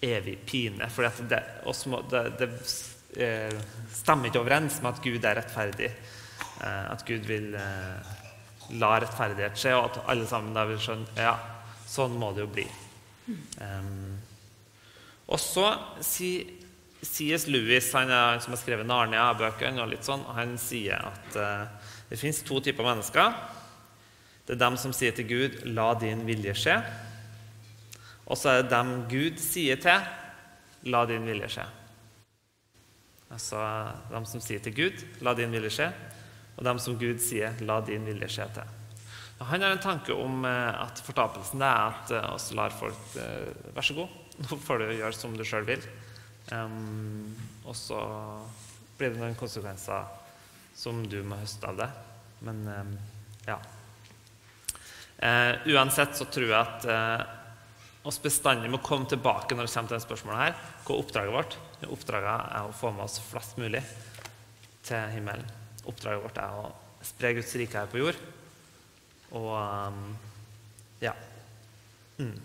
evig 0.00 0.38
pine. 0.48 0.88
For 0.88 1.04
det, 1.04 1.26
det, 1.28 2.22
det 2.40 2.48
eh, 2.48 2.70
stemmer 3.10 4.30
ikke 4.30 4.42
overens 4.42 4.78
med 4.82 4.94
at 4.94 5.02
Gud 5.04 5.24
er 5.24 5.38
rettferdig. 5.40 5.90
Eh, 6.60 6.92
at 6.92 7.04
Gud 7.08 7.26
vil 7.28 7.54
eh, 7.56 8.16
la 8.80 8.92
rettferdighet 9.00 9.58
skje, 9.58 9.74
og 9.78 9.90
at 9.90 10.00
alle 10.12 10.26
sammen 10.28 10.56
da 10.56 10.66
vil 10.68 10.80
skjønne 10.80 11.16
ja, 11.18 11.34
sånn 11.88 12.18
må 12.20 12.32
det 12.36 12.44
jo 12.44 12.50
bli. 12.52 12.66
Um, 13.62 14.18
og 15.30 15.38
så 15.40 15.70
sier 16.04 16.58
C.S. 17.00 17.46
Lewis, 17.48 17.88
han 17.96 18.10
er, 18.12 18.42
som 18.44 18.52
har 18.52 18.60
skrevet 18.60 18.88
Narnia-bøkene, 18.88 19.80
og 19.80 19.88
litt 19.88 20.04
sånn, 20.04 20.26
han 20.36 20.52
sier 20.60 21.00
at 21.08 21.38
uh, 21.40 21.94
det 22.10 22.18
fins 22.20 22.42
to 22.44 22.60
typer 22.60 22.84
mennesker. 22.84 23.32
Det 24.44 24.56
er 24.56 24.60
dem 24.60 24.76
som 24.82 24.92
sier 24.92 25.14
til 25.16 25.28
Gud 25.30 25.60
'la 25.64 25.94
din 25.96 26.26
vilje 26.28 26.52
skje'. 26.58 26.78
Og 28.26 28.36
så 28.36 28.50
er 28.50 28.62
det 28.62 28.74
dem 28.74 28.92
Gud 29.08 29.40
sier 29.40 29.80
til 29.80 30.90
'la 30.92 31.06
din 31.08 31.24
vilje 31.24 31.48
skje'. 31.56 31.79
Altså 33.30 33.60
de 34.10 34.20
som 34.26 34.42
sier 34.42 34.62
til 34.62 34.74
Gud 34.74 35.06
'la 35.22 35.34
din 35.38 35.52
vilje 35.54 35.70
skje', 35.70 35.92
og 36.56 36.64
de 36.66 36.78
som 36.78 36.98
Gud 36.98 37.18
sier 37.22 37.54
'la 37.60 37.80
din 37.86 38.04
vilje 38.04 38.26
skje' 38.26 38.52
til. 38.54 38.76
Og 39.40 39.46
han 39.46 39.62
har 39.62 39.72
en 39.72 39.80
tanke 39.80 40.12
om 40.12 40.44
eh, 40.44 40.82
at 40.82 41.00
fortapelsen 41.00 41.62
er 41.62 41.78
at 41.88 42.10
eh, 42.12 42.34
oss 42.34 42.50
lar 42.52 42.74
folk 42.76 43.16
eh, 43.16 43.72
Vær 43.72 43.86
så 43.86 43.94
god, 43.96 44.08
nå 44.44 44.58
får 44.60 44.82
du 44.82 44.92
gjøre 44.98 45.16
som 45.16 45.36
du 45.36 45.44
sjøl 45.44 45.64
vil. 45.64 45.86
Um, 46.52 47.36
og 47.64 47.76
så 47.76 48.00
blir 48.98 49.14
det 49.14 49.20
noen 49.20 49.38
konsekvenser 49.38 50.08
som 50.76 51.00
du 51.08 51.22
må 51.24 51.38
høste 51.40 51.68
av 51.70 51.78
det. 51.78 51.88
Men 52.44 52.62
um, 52.68 52.94
ja. 53.46 53.56
Uh, 55.20 55.54
uansett 55.72 56.16
så 56.16 56.26
tror 56.32 56.48
jeg 56.48 56.58
at 56.58 56.86
uh, 56.88 57.24
oss 58.08 58.20
bestandig 58.20 58.70
må 58.72 58.80
komme 58.84 59.08
tilbake 59.08 59.54
når 59.54 59.68
det 59.68 59.74
kommer 59.74 59.92
til 59.92 59.96
dette 59.96 60.08
spørsmålet 60.08 60.44
her. 60.44 60.62
Hva 60.84 61.00
oppdraget 61.00 61.36
vårt? 61.36 61.58
Oppdraget 61.88 62.52
er 62.58 62.66
å 62.68 62.76
få 62.76 62.92
med 62.92 63.06
oss 63.06 63.20
flest 63.24 63.56
mulig 63.60 63.80
til 64.84 65.14
himmelen. 65.14 65.46
Oppdraget 65.88 66.24
vårt 66.24 66.40
er 66.42 66.58
å 66.60 66.68
spre 67.04 67.32
Guds 67.38 67.54
rike 67.56 67.80
her 67.80 67.90
på 67.90 68.02
jord. 68.02 68.18
Og 69.38 69.50
um, 69.56 70.00
ja. 71.00 71.14
Mm. 72.18 72.36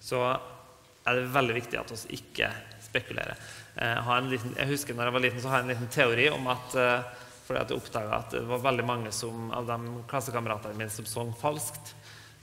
Så 0.00 0.20
er 0.24 1.16
det 1.18 1.32
veldig 1.34 1.56
viktig 1.58 1.80
at 1.80 1.92
vi 1.92 2.20
ikke 2.20 2.48
spekulerer. 2.84 3.36
Eh, 3.76 4.08
Jeg, 4.10 4.28
liten, 4.30 4.54
jeg 4.56 4.72
husker 4.72 4.96
når 4.96 5.10
jeg 5.10 5.16
var 5.16 5.24
liten, 5.26 5.42
så 5.42 5.50
har 5.50 5.60
jeg 5.60 5.68
en 5.68 5.74
liten 5.74 5.92
teori 5.92 6.28
om 6.32 6.48
at 6.50 6.76
uh, 6.78 7.26
fordi 7.50 7.60
at 7.64 7.72
jeg 7.72 7.82
oppdaga 7.82 8.18
at 8.22 8.34
det 8.36 8.44
var 8.46 8.60
veldig 8.62 8.84
mange 8.86 9.12
som, 9.14 9.48
av 9.50 9.66
de 9.66 10.04
klassekameratene 10.10 10.78
mine 10.78 10.92
som 10.94 11.06
sang 11.08 11.32
falskt, 11.34 11.96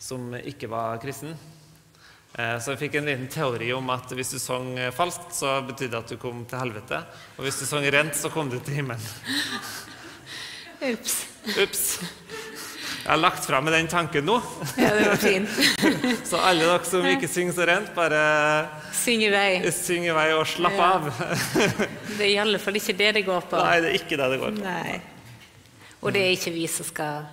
som 0.03 0.33
ikke 0.35 0.67
var 0.67 0.99
kristen. 0.99 1.31
Eh, 2.35 2.59
Så 2.59 2.73
jeg 2.75 2.79
fikk 2.83 2.95
en 2.99 3.05
liten 3.07 3.27
teori 3.31 3.71
om 3.73 3.89
at 3.89 4.11
hvis 4.13 4.33
du 4.35 4.39
sang 4.39 4.73
falskt, 4.93 5.31
så 5.33 5.61
betydde 5.65 5.91
det 5.95 5.97
at 6.03 6.09
du 6.13 6.17
kom 6.21 6.43
til 6.45 6.59
helvete. 6.59 6.99
Og 7.37 7.45
hvis 7.47 7.59
du 7.61 7.65
sang 7.65 7.85
rent, 7.93 8.15
så 8.15 8.29
kom 8.33 8.49
du 8.49 8.59
til 8.59 8.73
himmelen. 8.81 9.01
Ups. 10.91 11.25
Ups. 11.57 11.83
Jeg 13.07 13.13
har 13.13 13.21
lagt 13.21 13.45
fra 13.47 13.61
meg 13.63 13.71
den 13.71 13.87
tanken 13.87 14.25
nå. 14.27 14.35
Ja, 14.77 14.89
det 14.93 15.05
var 15.07 15.19
fint. 15.21 15.49
Så 16.29 16.37
alle 16.43 16.65
dere 16.67 16.83
som 16.85 17.05
ikke 17.07 17.29
synger 17.31 17.55
så 17.55 17.65
rent, 17.69 17.93
bare 17.95 18.19
Syng 18.93 19.21
i 19.23 19.29
vei. 19.31 19.71
syng 19.71 20.03
i 20.09 20.11
vei 20.13 20.25
og 20.35 20.43
slapp 20.51 20.75
Ja. 20.75 20.89
av. 20.97 21.07
Det 22.17 22.25
er 22.25 22.31
i 22.33 22.37
alle 22.41 22.59
fall 22.59 22.75
ikke 22.75 22.97
det 22.99 23.13
det 23.15 23.23
går 23.25 23.47
på. 23.47 23.61
Nei, 23.63 23.79
det 23.85 23.89
er 23.93 23.95
ikke 24.01 24.17
det 24.19 24.27
det 24.33 24.39
går 24.41 24.57
på. 24.57 24.65
Nei. 24.65 24.99
Og 26.03 26.13
det 26.13 26.21
er 26.25 26.35
ikke 26.35 26.51
vi 26.57 26.67
som 26.67 26.85
skal, 26.89 27.23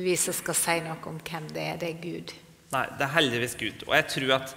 vi 0.00 0.16
som 0.18 0.34
skal 0.34 0.56
si 0.56 0.78
noe 0.88 0.96
om 1.12 1.20
hvem 1.20 1.50
det 1.52 1.66
er. 1.68 1.76
Det 1.84 1.90
er 1.92 2.00
Gud. 2.02 2.32
Nei, 2.72 2.84
det 2.98 3.04
er 3.06 3.14
heldigvis 3.14 3.56
Gud. 3.58 3.84
Og 3.88 3.94
jeg 3.96 4.08
tror 4.12 4.34
at 4.38 4.54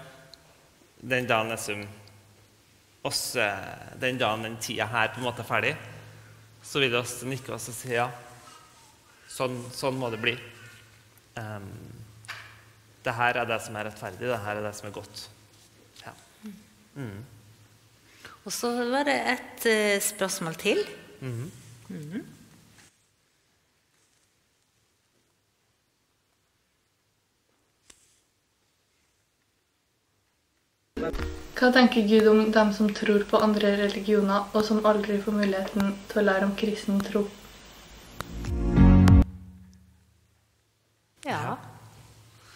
den 1.02 1.28
dagen 1.30 1.54
liksom 1.54 1.86
oss, 3.08 3.21
den 4.02 4.19
dagen 4.21 4.45
den 4.45 4.60
tida 4.62 4.86
her 4.91 5.13
på 5.13 5.21
en 5.21 5.26
måte 5.26 5.41
er 5.41 5.47
ferdig, 5.47 5.71
så 6.62 6.82
vil 6.84 6.95
oss 7.00 7.21
nikke 7.26 7.56
oss 7.56 7.69
og 7.71 7.78
si 7.78 7.95
ja, 7.95 8.08
sånn, 9.32 9.58
sånn 9.74 9.97
må 9.97 10.12
det 10.13 10.21
bli. 10.21 10.36
Um, 11.39 11.69
det 13.02 13.13
her 13.17 13.39
er 13.41 13.47
det 13.50 13.58
som 13.65 13.78
er 13.80 13.88
rettferdig, 13.89 14.28
det 14.30 14.41
her 14.43 14.60
er 14.60 14.67
det 14.67 14.74
som 14.78 14.89
er 14.89 14.95
godt. 14.95 15.24
Ja. 16.04 16.13
Mm. 17.00 17.24
Og 18.43 18.54
så 18.54 18.69
var 18.91 19.08
det 19.10 19.17
et 19.34 19.65
uh, 19.71 19.97
spørsmål 20.12 20.60
til. 20.62 20.84
Hva 31.62 31.67
tenker 31.69 32.02
Gud 32.10 32.26
om 32.26 32.39
dem 32.50 32.71
som 32.74 32.88
tror 32.89 33.21
på 33.30 33.38
andre 33.38 33.76
religioner, 33.78 34.47
og 34.58 34.63
som 34.65 34.80
aldri 34.82 35.19
får 35.21 35.36
muligheten 35.36 35.91
til 36.10 36.17
å 36.17 36.24
lære 36.26 36.47
om 36.47 36.56
kristen 36.58 36.97
tro? 37.06 37.21
Ja. 41.21 41.60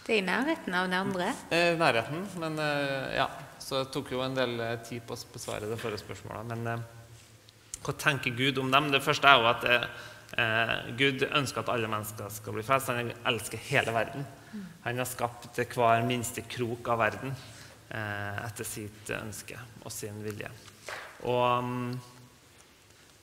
Det 0.02 0.10
er 0.10 0.18
i 0.18 0.26
nærheten 0.26 0.74
av 0.74 0.90
det 0.90 0.98
andre. 0.98 1.30
Eh, 1.54 1.78
nærheten, 1.78 2.26
men 2.42 2.58
eh, 2.58 3.14
ja. 3.20 3.30
Så 3.62 3.84
det 3.84 3.92
tok 3.94 4.10
jo 4.10 4.26
en 4.26 4.34
del 4.34 4.58
eh, 4.58 4.76
tid 4.82 5.06
på 5.06 5.14
å 5.14 5.32
besvare 5.36 5.70
det 5.70 5.78
forrige 5.78 6.02
spørsmålet. 6.02 6.50
Men 6.50 6.66
eh, 6.72 7.82
hva 7.86 7.94
tenker 8.02 8.34
Gud 8.34 8.58
om 8.58 8.74
dem? 8.74 8.90
Det 8.90 9.04
første 9.06 9.30
er 9.30 9.38
jo 9.38 9.52
at 9.52 9.68
eh, 9.70 10.78
Gud 10.98 11.28
ønsker 11.28 11.62
at 11.62 11.70
alle 11.76 11.92
mennesker 11.94 12.40
skal 12.42 12.58
bli 12.58 12.66
frelst. 12.66 12.90
Han 12.90 13.14
elsker 13.22 13.68
hele 13.70 13.94
verden. 13.94 14.26
Han 14.82 14.98
har 14.98 15.06
skapt 15.06 15.62
hver 15.62 16.02
minste 16.10 16.42
krok 16.42 16.90
av 16.90 17.06
verden 17.06 17.38
etter 17.86 18.66
sitt 18.66 19.10
ønske 19.14 19.58
og 19.84 19.92
sin 19.94 20.18
vilje. 20.24 20.48
Og, 21.30 21.64
mm, 21.64 21.92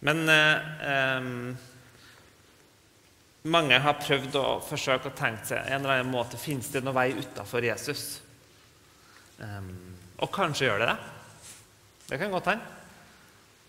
men 0.08 0.22
eh, 0.32 1.28
mange 3.44 3.80
har 3.84 4.00
prøvd 4.00 4.38
å 4.40 4.46
forsøke 4.64 5.12
å 5.12 5.18
tenke 5.18 5.50
seg 5.50 5.66
en 5.68 5.82
eller 5.82 5.98
annen 6.00 6.14
måte 6.14 6.40
Fins 6.40 6.70
det 6.72 6.80
noen 6.84 6.96
vei 6.96 7.10
utafor 7.18 7.66
Jesus? 7.68 8.06
Eh, 9.44 9.68
og 10.24 10.32
kanskje 10.32 10.70
gjør 10.70 10.84
det 10.84 10.94
det. 10.94 10.98
Det 12.08 12.20
kan 12.22 12.32
godt 12.32 12.52
hende. 12.54 12.80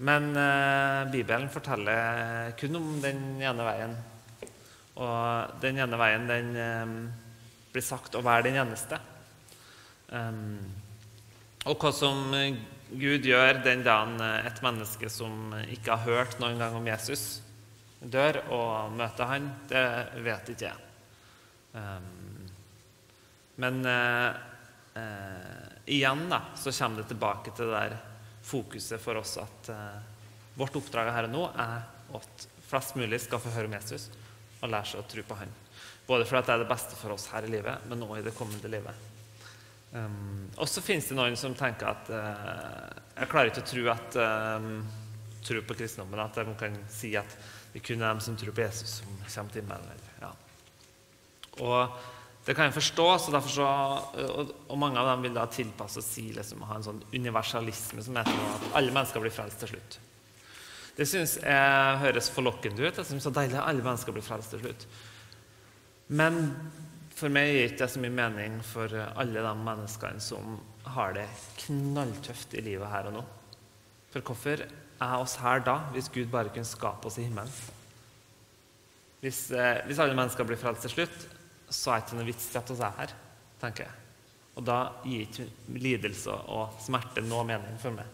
Men 0.06 0.30
eh, 0.36 1.10
Bibelen 1.10 1.50
forteller 1.50 2.54
kun 2.58 2.78
om 2.78 2.88
den 3.02 3.42
ene 3.42 3.66
veien. 3.66 3.98
Og 5.02 5.60
den 5.62 5.78
ene 5.82 5.98
veien 5.98 6.30
den 6.30 6.54
eh, 6.58 6.94
blir 7.74 7.86
sagt 7.86 8.14
å 8.14 8.22
være 8.22 8.48
den 8.48 8.58
eneste. 8.62 8.98
Em, 10.14 10.58
og 11.64 11.80
hva 11.80 11.90
som 11.96 12.34
eh, 12.36 12.56
Gud 12.94 13.24
gjør 13.24 13.62
den 13.64 13.84
dagen 13.86 14.18
eh, 14.20 14.46
et 14.48 14.60
menneske 14.64 15.08
som 15.12 15.54
ikke 15.72 15.96
har 15.96 16.04
hørt 16.04 16.40
noen 16.42 16.60
gang 16.60 16.76
om 16.76 16.88
Jesus, 16.88 17.40
dør 18.00 18.42
og 18.52 18.92
møter 18.98 19.30
han, 19.30 19.48
det 19.70 19.84
vet 20.26 20.50
ikke 20.52 20.66
jeg. 20.68 20.80
Men 23.64 23.80
eh, 23.88 24.28
igjen 25.88 26.26
da, 26.28 26.42
så 26.60 26.74
kommer 26.76 27.00
det 27.00 27.08
tilbake 27.14 27.54
til 27.56 27.72
det 27.72 27.80
der 27.80 27.96
fokuset 28.44 29.00
for 29.00 29.16
oss 29.16 29.38
at 29.40 29.70
vårt 30.54 30.76
oppdrag 30.76 31.08
her 31.16 31.30
og 31.30 31.32
nå 31.32 31.46
er 31.48 31.80
at 32.14 32.44
flest 32.68 32.98
mulig 33.00 33.22
skal 33.24 33.40
få 33.40 33.54
høre 33.56 33.70
om 33.70 33.78
Jesus 33.78 34.10
og 34.60 34.68
lære 34.68 34.90
seg 34.92 35.00
å 35.00 35.08
tro 35.08 35.24
på 35.24 35.40
han. 35.40 35.56
Både 36.04 36.28
fordi 36.28 36.44
det 36.44 36.54
er 36.58 36.62
det 36.62 36.70
beste 36.70 37.00
for 37.00 37.16
oss 37.16 37.30
her 37.32 37.48
i 37.48 37.52
livet, 37.56 37.88
men 37.88 38.04
også 38.04 38.20
i 38.20 38.26
det 38.28 38.36
kommende 38.36 38.70
livet. 38.70 39.13
Um, 39.94 40.48
og 40.58 40.66
så 40.66 40.82
finnes 40.82 41.06
det 41.06 41.14
noen 41.14 41.36
som 41.38 41.52
tenker 41.54 41.86
at 41.86 42.08
uh, 42.10 42.88
Jeg 43.14 43.28
klarer 43.30 43.52
ikke 43.52 43.62
å 43.62 43.68
tro 43.68 43.84
at 43.92 44.16
um, 44.18 44.72
tro 45.46 45.60
på 45.62 45.76
kristendommen, 45.78 46.18
at 46.24 46.34
de 46.40 46.56
kan 46.58 46.74
si 46.90 47.12
at 47.18 47.36
det 47.74 47.82
kun 47.84 48.00
er 48.00 48.08
dem 48.08 48.22
som 48.22 48.34
tror 48.38 48.56
på 48.56 48.64
Jesus, 48.64 49.00
som 49.00 49.14
kommer 49.22 49.54
til 49.54 49.62
himmelen. 49.62 50.02
Ja. 50.22 50.32
Og 51.62 51.94
det 52.46 52.56
kan 52.56 52.68
jeg 52.68 52.76
forstå, 52.76 53.06
så 53.18 53.32
derfor 53.32 53.52
så, 53.54 53.68
og, 54.24 54.50
og 54.68 54.78
mange 54.78 55.00
av 55.00 55.12
dem 55.12 55.24
vil 55.24 55.36
da 55.36 55.46
tilpasse 55.50 56.02
og 56.02 56.06
si 56.06 56.26
liksom, 56.34 56.64
ha 56.68 56.76
en 56.78 56.86
sånn 56.86 57.00
universalisme 57.14 58.02
som 58.04 58.18
heter 58.18 58.42
at 58.50 58.66
alle 58.80 58.92
mennesker 58.92 59.22
blir 59.24 59.34
frelst 59.34 59.62
til 59.62 59.72
slutt. 59.72 59.98
Det 60.94 61.06
syns 61.10 61.38
jeg 61.40 62.00
høres 62.02 62.30
forlokkende 62.34 62.84
ut. 62.84 62.98
Jeg 63.00 63.08
synes 63.08 63.14
det 63.14 63.22
er 63.22 63.26
så 63.30 63.34
deilig 63.38 63.58
at 63.58 63.68
alle 63.70 63.86
mennesker 63.86 64.14
blir 64.14 64.26
frelst 64.26 64.54
til 64.54 64.62
slutt. 64.62 64.86
Men 66.14 66.42
for 67.14 67.32
meg 67.32 67.52
gir 67.52 67.68
ikke 67.68 67.82
det 67.84 67.90
så 67.92 68.02
mye 68.02 68.14
mening 68.14 68.58
for 68.66 68.90
alle 69.14 69.44
de 69.44 69.52
menneskene 69.66 70.22
som 70.22 70.58
har 70.96 71.14
det 71.16 71.26
knalltøft 71.64 72.56
i 72.58 72.64
livet 72.64 72.90
her 72.90 73.08
og 73.10 73.16
nå. 73.18 73.22
For 74.12 74.24
hvorfor 74.26 74.64
er 74.64 75.14
oss 75.18 75.36
her 75.42 75.62
da, 75.66 75.78
hvis 75.94 76.10
Gud 76.12 76.30
bare 76.32 76.52
kunne 76.54 76.68
skape 76.68 77.08
oss 77.08 77.18
i 77.18 77.26
himmelen? 77.26 77.50
Hvis, 79.24 79.50
eh, 79.50 79.80
hvis 79.86 79.98
alle 80.02 80.14
mennesker 80.14 80.44
blir 80.44 80.60
frelst 80.60 80.84
til 80.84 80.92
slutt, 80.92 81.28
så 81.70 81.94
er 81.94 82.00
det 82.00 82.06
ikke 82.06 82.18
noe 82.18 82.28
vits 82.28 82.48
i 82.52 82.58
at 82.60 82.70
vi 82.70 82.76
er 82.84 82.98
her, 82.98 83.14
tenker 83.62 83.86
jeg. 83.86 84.00
Og 84.54 84.66
da 84.68 84.78
gir 85.02 85.24
ikke 85.24 85.46
lidelse 85.80 86.34
og 86.54 86.76
smerte 86.84 87.24
noe 87.24 87.46
mening 87.48 87.78
for 87.82 87.96
meg. 87.96 88.10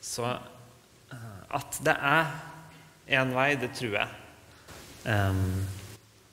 Så 0.00 0.24
eh, 0.30 1.42
at 1.58 1.82
det 1.84 1.94
er 1.94 2.32
én 3.18 3.34
vei, 3.36 3.52
det 3.60 3.70
tror 3.76 3.98
jeg. 4.00 4.08
Um, 5.08 5.66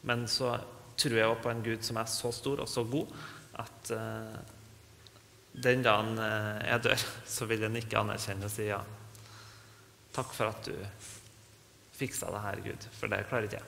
men 0.03 0.25
så 0.27 0.55
tror 0.97 1.17
jeg 1.19 1.37
på 1.43 1.49
en 1.51 1.63
Gud 1.65 1.83
som 1.85 1.97
er 2.01 2.09
så 2.11 2.31
stor 2.35 2.61
og 2.63 2.69
så 2.71 2.83
god 2.87 3.07
at 3.61 3.91
uh, 3.95 4.35
den 5.63 5.83
dagen 5.85 6.17
eh, 6.19 6.67
jeg 6.67 6.83
dør, 6.83 7.03
så 7.35 7.45
vil 7.47 7.61
han 7.63 7.75
ikke 7.79 7.99
anerkjenne 8.01 8.47
og 8.49 8.51
si 8.51 8.65
ja. 8.67 8.81
Takk 10.15 10.33
for 10.35 10.51
at 10.51 10.67
du 10.67 10.75
fiksa 11.95 12.27
det 12.31 12.41
her, 12.43 12.59
Gud, 12.65 12.87
for 12.99 13.07
det 13.11 13.21
klarer 13.29 13.47
ikke 13.47 13.61
jeg. 13.61 13.65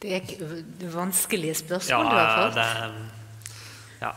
Det 0.00 0.12
er 0.14 0.92
vanskelige 0.94 1.52
Ja, 1.52 1.60
spørsmål 1.60 2.04
du 2.04 2.16
har 2.16 2.28
fått. 2.38 2.54
det, 2.56 2.68
ja. 4.00 4.12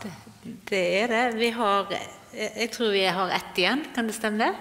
Det 0.70 0.82
er 1.02 1.06
det. 1.12 1.24
Vi 1.40 1.50
har 1.50 1.92
Jeg 2.32 2.70
tror 2.72 2.92
vi 2.94 3.04
har 3.04 3.28
ett 3.28 3.58
igjen. 3.58 3.84
Kan 3.94 4.06
det 4.08 4.14
stemme 4.14 4.38
det? 4.38 4.54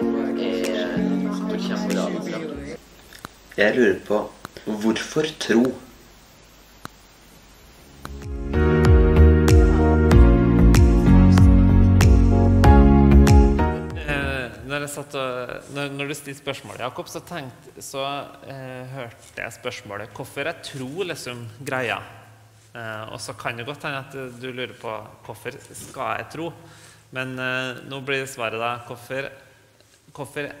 En 0.00 0.23
Jeg 1.64 1.80
lurer 3.72 3.96
på 4.04 4.18
hvorfor 4.66 5.24
tro? 5.40 5.62
Eh, 13.96 14.52
når, 14.68 14.84
jeg 14.84 14.92
og, 14.92 15.16
når, 15.72 15.88
når 15.94 16.10
du 16.10 16.14
stilte 16.18 16.42
spørsmålet, 16.42 16.84
Jakob, 16.84 17.08
så, 17.08 17.22
tenkte, 17.24 17.80
så 17.80 18.04
eh, 18.44 18.84
hørte 18.92 19.32
jeg 19.38 19.56
spørsmålet 19.56 20.12
hvorfor 20.12 20.44
er 20.52 20.60
tro 20.60 21.08
liksom 21.08 21.48
greia? 21.64 21.96
Eh, 22.76 23.08
og 23.08 23.16
så 23.24 23.32
kan 23.40 23.56
det 23.56 23.64
godt 23.70 23.88
hende 23.88 24.04
at 24.04 24.12
du 24.36 24.48
lurer 24.50 24.76
på 24.76 24.92
hvorfor 25.24 25.56
skal 25.72 26.20
jeg 26.20 26.28
tro? 26.36 26.52
Men 27.16 27.32
eh, 27.40 27.88
nå 27.88 28.04
blir 28.04 28.28
svaret 28.28 28.60
da 28.60 28.84
hvorfor, 28.84 29.32
hvorfor 30.12 30.52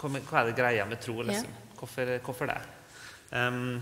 hva 0.00 0.40
er 0.40 0.50
det 0.50 0.58
greia 0.58 0.86
med 0.88 1.00
tro? 1.02 1.20
liksom? 1.22 1.50
Hvorfor, 1.76 2.12
hvorfor 2.24 2.50
det? 2.50 2.60
Um, 3.30 3.80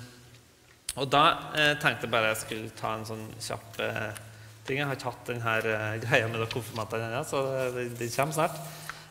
og 0.98 1.06
da 1.12 1.24
eh, 1.54 1.74
tenkte 1.78 2.06
jeg 2.06 2.12
bare 2.12 2.32
jeg 2.32 2.40
skulle 2.42 2.74
ta 2.78 2.96
en 2.96 3.06
sånn 3.06 3.26
kjapp 3.38 3.78
eh, 3.84 4.20
ting. 4.66 4.80
Jeg 4.80 4.88
har 4.88 4.98
ikke 4.98 5.12
hatt 5.12 5.30
denne 5.30 5.56
eh, 5.62 5.96
greia 6.04 6.30
med 6.30 6.46
konfirmantene 6.52 7.10
ennå, 7.10 7.24
så 7.26 7.42
det, 7.76 7.88
det 8.00 8.10
kommer 8.16 8.34
snart. 8.34 8.58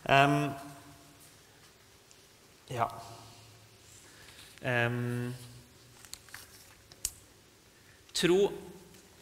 Um, 0.07 0.49
ja. 2.73 2.87
Um, 4.61 5.35
tro 8.17 8.39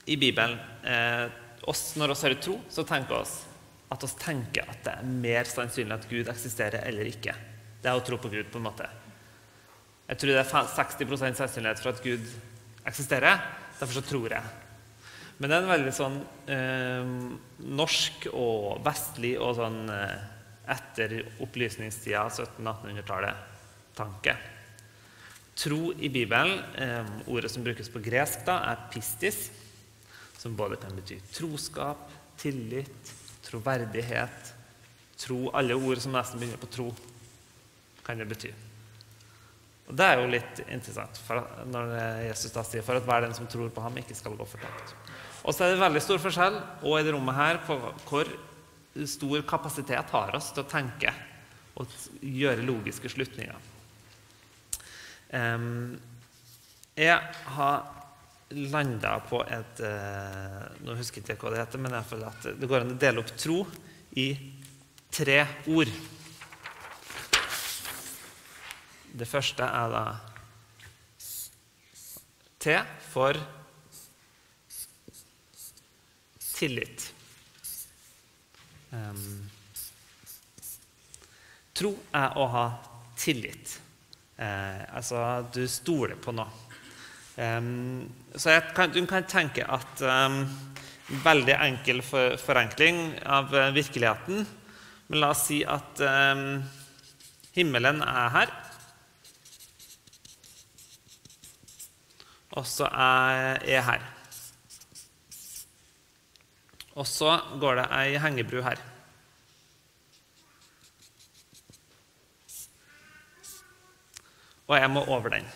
i 0.05 0.15
Bibelen 0.17 0.55
eh, 0.87 1.25
oss, 1.67 1.95
Når 1.99 2.13
vi 2.13 2.21
hører 2.21 2.41
tro, 2.41 2.55
så 2.71 2.85
tenker 2.87 3.19
vi 3.19 3.51
at 3.93 4.03
vi 4.05 4.09
tenker 4.21 4.69
at 4.69 4.79
det 4.85 4.93
er 4.95 5.09
mer 5.25 5.49
sannsynlig 5.49 5.93
at 5.99 6.07
Gud 6.09 6.29
eksisterer 6.31 6.87
eller 6.89 7.09
ikke. 7.09 7.35
Det 7.85 7.91
er 7.91 7.99
å 7.99 8.01
tro 8.01 8.17
på 8.17 8.31
Gud, 8.33 8.47
på 8.49 8.57
en 8.57 8.65
måte. 8.65 8.87
Jeg 10.07 10.17
tror 10.17 10.31
det 10.33 10.41
er 10.41 10.69
60% 10.73 11.37
sannsynlighet 11.37 11.81
for 11.83 11.93
at 11.93 12.01
Gud 12.01 12.23
eksisterer. 12.89 13.43
Derfor 13.77 13.99
så 13.99 14.01
tror 14.07 14.33
jeg. 14.33 14.53
Men 15.37 15.51
det 15.51 15.57
er 15.57 15.65
en 15.67 15.69
veldig 15.69 15.93
sånn 15.93 16.15
eh, 16.49 17.11
norsk 17.77 18.25
og 18.31 18.81
vestlig 18.87 19.35
og 19.37 19.53
sånn 19.59 19.77
eh, 19.93 20.15
etter 20.73 21.13
opplysningstida, 21.45 22.23
1700-1800-tallet, 22.31 23.45
tanke. 23.99 24.33
Tro 25.61 25.93
i 25.93 26.09
Bibelen, 26.09 26.57
eh, 26.81 27.13
ordet 27.29 27.53
som 27.53 27.67
brukes 27.67 27.93
på 27.93 28.01
gresk, 28.01 28.41
da, 28.49 28.63
er 28.71 28.87
pistis, 28.89 29.51
som 30.41 30.57
både 30.57 30.81
kan 30.81 30.97
bety 30.97 31.21
troskap, 31.37 32.09
tillit, 32.41 33.13
troverdighet 33.45 34.55
Tro, 35.15 35.45
Alle 35.55 35.77
ord 35.79 36.01
som 36.03 36.11
nesten 36.11 36.41
begynner 36.41 36.59
på 36.59 36.67
tro, 36.67 36.89
kan 38.05 38.21
det 38.21 38.29
bety. 38.29 38.53
Og 39.85 39.95
Det 39.95 40.05
er 40.05 40.19
jo 40.21 40.31
litt 40.31 40.61
interessant 40.65 41.19
at- 41.29 41.67
når 41.69 41.93
Jesus 42.25 42.51
da 42.51 42.63
sier 42.63 42.81
for 42.81 42.97
at 42.97 43.05
hver 43.05 43.21
den 43.21 43.33
som 43.33 43.47
tror 43.47 43.69
på 43.69 43.81
ham, 43.81 43.97
ikke 43.97 44.15
skal 44.15 44.35
gå 44.37 44.47
fortapt. 44.47 44.95
Og 45.45 45.53
så 45.53 45.65
er 45.65 45.75
det 45.75 45.83
veldig 45.83 46.01
stor 46.01 46.17
forskjell 46.17 46.55
og 46.83 46.99
i 46.99 47.03
det 47.03 47.13
rommet 47.13 47.35
her 47.35 47.57
på 47.65 47.77
hvor 48.07 48.25
stor 49.05 49.41
kapasitet 49.41 50.09
har 50.09 50.35
oss 50.35 50.51
til 50.55 50.63
å 50.63 50.69
tenke 50.69 51.11
og 51.75 51.87
gjøre 52.21 52.65
logiske 52.65 53.11
slutninger. 53.11 53.55
Um, 55.35 55.99
jeg 56.95 57.19
har 57.57 57.83
landa 58.55 59.17
på 59.25 59.41
et 59.51 59.81
uh, 59.83 60.61
Nå 60.85 60.95
husker 60.95 61.19
jeg 61.19 61.35
ikke 61.35 61.49
hva 61.49 61.55
det 61.55 61.63
heter, 61.63 61.81
men 61.81 61.95
jeg 61.97 62.07
føler 62.11 62.27
at 62.29 62.45
det 62.61 62.69
går 62.69 62.85
an 62.85 62.93
å 62.93 62.99
dele 63.01 63.23
opp 63.23 63.33
tro 63.35 63.65
i 64.15 64.29
tre 65.11 65.41
ord. 65.67 65.91
Det 69.15 69.27
første 69.27 69.63
er 69.63 69.91
da 69.93 70.05
T 72.59 72.73
for 73.07 73.37
tillit. 76.55 77.05
Um, 78.91 79.21
tro 81.75 81.93
er 82.15 82.35
å 82.35 82.47
ha 82.51 82.65
tillit. 83.19 83.77
Uh, 84.35 84.83
altså 84.97 85.21
du 85.53 85.63
stoler 85.71 86.19
på 86.19 86.35
noe. 86.35 86.51
Um, 87.39 88.09
så 88.35 88.57
kan, 88.75 88.91
du 88.91 88.99
kan 89.07 89.27
tenke 89.27 89.63
at 89.63 90.03
um, 90.03 90.43
Veldig 91.05 91.53
enkel 91.61 91.99
for, 92.01 92.33
forenkling 92.41 93.11
av 93.29 93.51
uh, 93.53 93.67
virkeligheten. 93.75 94.39
Men 95.05 95.21
la 95.21 95.27
oss 95.35 95.43
si 95.51 95.59
at 95.61 96.01
himmelen 97.53 97.99
er 98.01 98.31
her. 98.33 98.53
Og 102.55 102.67
så 102.67 102.87
er 102.87 103.59
jeg 103.67 103.83
her. 103.83 104.03
Og 106.95 107.07
så 107.07 107.33
går 107.59 107.81
det 107.81 107.87
ei 107.97 108.19
hengebru 108.23 108.61
her. 108.63 108.79
Og 114.65 114.77
jeg 114.79 114.89
må 114.89 115.03
over 115.11 115.35
den. 115.35 115.49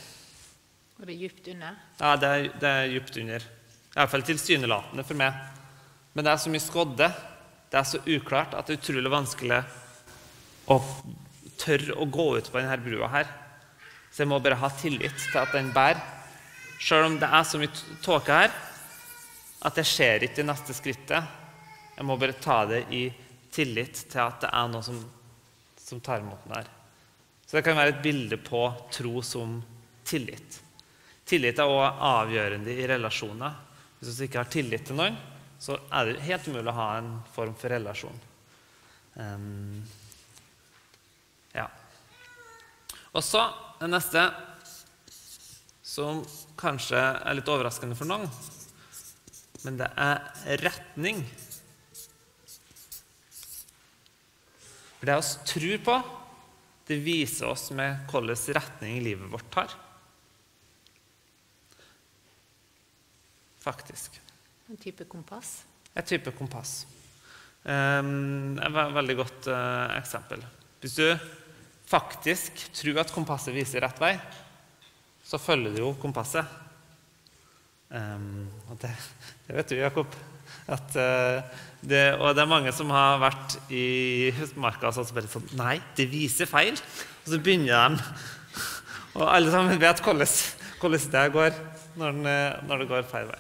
Og 1.00 1.08
det 1.08 1.16
er 1.16 1.22
dypt 1.24 1.48
under? 1.54 1.80
Ja, 2.02 2.12
det 2.20 2.30
er, 2.30 2.50
det 2.60 2.70
er 2.70 2.92
dypt 2.92 3.18
under. 3.24 3.48
Iallfall 3.96 4.28
tilsynelatende 4.28 5.08
for 5.08 5.18
meg. 5.18 5.40
Men 6.14 6.26
det 6.26 6.34
er 6.34 6.44
så 6.44 6.52
mye 6.52 6.64
skodde, 6.64 7.08
det 7.70 7.80
er 7.80 7.88
så 7.88 8.02
uklart, 8.04 8.54
at 8.58 8.68
det 8.68 8.76
er 8.76 8.82
utrolig 8.82 9.12
vanskelig 9.14 9.60
å 10.70 10.78
tørre 11.60 11.96
å 11.96 12.08
gå 12.10 12.28
ut 12.38 12.52
på 12.52 12.60
denne 12.60 12.78
brua 12.84 13.10
her. 13.14 13.32
Så 14.12 14.24
jeg 14.26 14.32
må 14.32 14.42
bare 14.44 14.60
ha 14.60 14.70
tillit 14.76 15.16
til 15.16 15.40
at 15.40 15.56
den 15.56 15.72
bærer. 15.74 16.02
Sjøl 16.80 17.10
om 17.10 17.18
det 17.20 17.28
er 17.28 17.46
så 17.48 17.60
mye 17.60 18.00
tåke 18.04 18.36
her 18.36 18.54
at 19.68 19.80
jeg 19.82 19.90
ser 19.90 20.24
ikke 20.24 20.40
det 20.40 20.48
neste 20.48 20.76
skrittet. 20.76 21.40
Jeg 21.98 22.08
må 22.08 22.16
bare 22.20 22.38
ta 22.40 22.62
det 22.70 22.86
i 22.96 23.10
tillit 23.52 24.06
til 24.08 24.22
at 24.24 24.46
det 24.46 24.52
er 24.56 24.70
noe 24.72 24.86
som, 24.86 25.02
som 25.84 26.00
tar 26.00 26.24
imot 26.24 26.46
den 26.46 26.56
her. 26.56 26.70
Så 27.44 27.58
det 27.58 27.66
kan 27.66 27.76
være 27.76 27.96
et 27.98 28.04
bilde 28.04 28.38
på 28.40 28.62
tro 28.94 29.24
som 29.26 29.58
tillit. 30.08 30.62
Tillit 31.28 31.60
er 31.60 31.68
også 31.68 32.06
avgjørende 32.08 32.74
i 32.78 32.88
relasjoner. 32.88 33.58
Hvis 34.00 34.22
vi 34.22 34.30
ikke 34.30 34.44
har 34.44 34.52
tillit 34.54 34.86
til 34.88 35.00
noen, 35.00 35.18
så 35.60 35.76
er 35.92 36.08
det 36.08 36.24
helt 36.24 36.48
umulig 36.48 36.72
å 36.72 36.78
ha 36.78 36.90
en 37.02 37.10
form 37.34 37.56
for 37.60 37.74
relasjon. 37.74 38.22
Um, 39.20 39.82
ja. 41.52 41.66
Og 43.12 43.26
så 43.26 43.44
det 43.82 43.90
neste, 43.92 44.24
som 46.00 46.22
kanskje 46.60 47.00
er 47.00 47.36
litt 47.36 47.50
overraskende 47.52 47.98
for 47.98 48.08
noen, 48.08 48.28
men 49.66 49.80
det 49.82 49.90
er 50.00 50.62
retning. 50.64 51.20
For 55.00 55.10
det 55.10 55.18
vi 55.20 55.52
tror 55.52 55.84
på 55.90 55.98
det 56.90 56.98
viser 57.06 57.52
oss 57.52 57.68
med 57.76 58.08
hvilken 58.10 58.56
retning 58.58 59.04
livet 59.06 59.30
vårt 59.30 59.52
tar. 59.54 59.76
Faktisk. 63.62 64.16
En 64.72 64.80
type 64.80 65.06
kompass? 65.12 65.60
Et 65.94 66.08
type 66.08 66.32
kompass. 66.38 66.88
Um, 67.62 68.58
et 68.58 68.74
veldig 68.96 69.18
godt 69.20 69.52
uh, 69.52 69.92
eksempel. 70.00 70.42
Hvis 70.82 70.96
du 70.98 71.06
faktisk 71.90 72.64
tror 72.80 73.04
at 73.04 73.14
kompasset 73.14 73.54
viser 73.54 73.84
rett 73.84 74.00
vei, 74.02 74.16
så 75.30 75.38
følger 75.38 75.76
du 75.76 75.84
jo 75.84 75.94
kompasset. 76.02 76.46
Um, 77.90 78.48
og 78.70 78.78
det, 78.82 78.92
det, 79.46 79.56
vet 79.60 79.72
du, 79.72 79.76
Jakob. 79.78 80.16
At, 80.70 80.96
uh, 80.98 81.42
det, 81.82 82.04
og 82.18 82.34
det 82.38 82.44
er 82.44 82.50
mange 82.50 82.74
som 82.74 82.90
har 82.94 83.22
vært 83.22 83.58
i 83.74 84.30
marka 84.62 84.90
og 84.90 84.98
så 84.98 85.06
bare 85.14 85.30
sånn 85.30 85.48
Nei, 85.58 85.78
det 85.98 86.10
viser 86.10 86.50
feil. 86.50 86.78
Og 87.26 87.34
så 87.34 87.42
begynner 87.42 87.98
de 87.98 88.04
Og 89.20 89.26
alle 89.26 89.54
sammen 89.54 89.82
vet 89.82 90.02
hvordan, 90.06 90.34
hvordan 90.82 91.14
det 91.14 91.24
går 91.34 91.54
når, 92.00 92.18
den, 92.18 92.68
når, 92.70 92.82
det 92.82 92.90
går 92.90 93.08
feil 93.10 93.30
vei. 93.30 93.40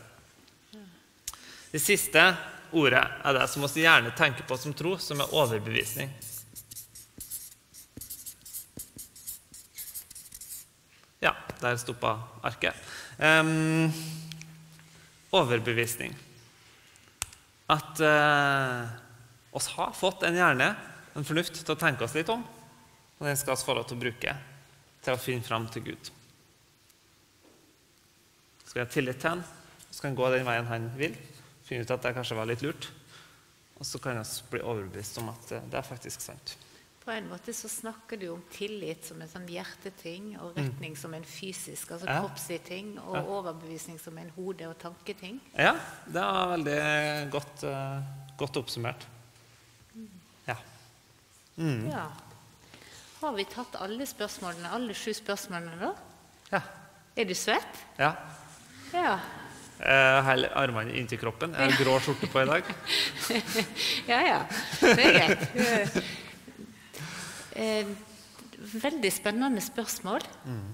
Det 1.69 1.81
siste 1.81 2.23
ordet 2.73 3.01
er 3.01 3.37
det 3.37 3.45
som 3.49 3.65
vi 3.65 3.85
gjerne 3.85 4.13
tenker 4.17 4.45
på 4.49 4.57
som 4.57 4.73
tro, 4.77 4.95
som 5.01 5.21
er 5.21 5.35
overbevisning. 5.37 6.09
Ja, 11.19 11.33
der 11.59 11.77
stoppa 11.77 12.15
arket. 12.47 12.75
Um, 13.19 13.91
overbevisning 15.35 16.15
at 17.69 17.99
uh, 18.01 18.87
oss 19.51 19.67
har 19.75 19.91
fått 19.93 20.23
en 20.25 20.37
hjerne, 20.37 20.71
en 21.13 21.27
fornuft, 21.27 21.59
til 21.59 21.75
å 21.75 21.79
tenke 21.79 22.05
oss 22.05 22.15
litt 22.17 22.31
om. 22.33 22.41
Og 23.19 23.27
den 23.27 23.37
skal 23.37 23.53
vi 23.53 23.67
få 23.67 23.75
lov 23.77 23.89
til 23.89 23.99
å 23.99 24.03
bruke 24.05 24.35
til 25.03 25.13
å 25.13 25.21
finne 25.21 25.45
fram 25.45 25.67
til 25.69 25.85
Gud. 25.91 26.09
Skal 28.63 28.79
vi 28.79 28.85
ha 28.85 28.89
tillit 28.93 29.19
til 29.21 29.35
han, 29.35 29.43
så 29.89 30.01
kan 30.01 30.11
han 30.11 30.17
gå 30.17 30.31
den 30.33 30.47
veien 30.47 30.71
han 30.71 30.87
vil. 30.97 31.19
Finne 31.67 31.85
ut 31.85 31.93
at 31.93 32.07
det 32.07 32.15
kanskje 32.15 32.39
var 32.39 32.49
litt 32.49 32.63
lurt. 32.65 32.89
Og 33.79 33.85
så 33.87 34.01
kan 34.01 34.17
vi 34.17 34.49
bli 34.55 34.63
overbevist 34.63 35.19
om 35.21 35.29
at 35.31 35.51
det 35.51 35.77
er 35.77 35.85
faktisk 35.85 36.23
sant. 36.23 36.55
På 37.09 37.13
en 37.13 37.29
måte 37.29 37.53
så 37.53 37.69
snakker 37.69 38.17
du 38.17 38.27
om 38.29 38.41
tillit 38.53 39.07
som 39.07 39.17
en 39.17 39.29
sånn 39.31 39.47
hjerteting, 39.49 40.35
og 40.37 40.51
mm. 40.53 40.57
retning 40.59 40.97
som 41.01 41.15
en 41.17 41.23
fysisk, 41.25 41.95
altså 41.95 42.05
ja. 42.05 42.19
kroppslig 42.21 42.59
ting, 42.67 42.91
og 43.01 43.15
ja. 43.17 43.23
overbevisning 43.33 43.97
som 43.97 44.19
en 44.21 44.29
hode- 44.35 44.67
og 44.69 44.75
tanketing. 44.77 45.39
Ja, 45.55 45.71
det 46.05 46.27
var 46.27 46.51
veldig 46.51 46.75
godt, 47.33 47.65
uh, 47.65 47.97
godt 48.37 48.61
oppsummert. 48.61 49.07
Ja. 50.45 50.59
Mm. 51.57 51.89
ja. 51.89 52.05
Har 53.23 53.35
vi 53.41 53.47
tatt 53.55 53.81
alle 53.81 54.05
spørsmålene, 54.13 54.69
alle 54.77 54.93
sju 54.93 55.09
spørsmålene, 55.17 55.81
da? 55.81 55.91
Ja. 56.53 56.63
Er 57.17 57.29
du 57.33 57.33
svett? 57.33 57.83
Ja. 57.97 58.13
ja. 58.93 59.17
Jeg 59.81 60.23
holder 60.29 60.57
armene 60.61 60.93
inntil 60.93 61.25
kroppen. 61.25 61.57
Jeg 61.57 61.73
har 61.73 61.81
grå 61.81 61.99
skjorte 62.05 62.29
på 62.29 62.45
i 62.45 62.49
dag. 62.53 62.73
ja, 64.13 64.25
ja. 64.35 64.41
Det 64.77 64.97
er 65.09 65.23
greit. 65.23 66.03
Eh, 67.59 67.89
veldig 68.83 69.11
spennende 69.11 69.63
spørsmål. 69.63 70.25
Mm. 70.47 70.69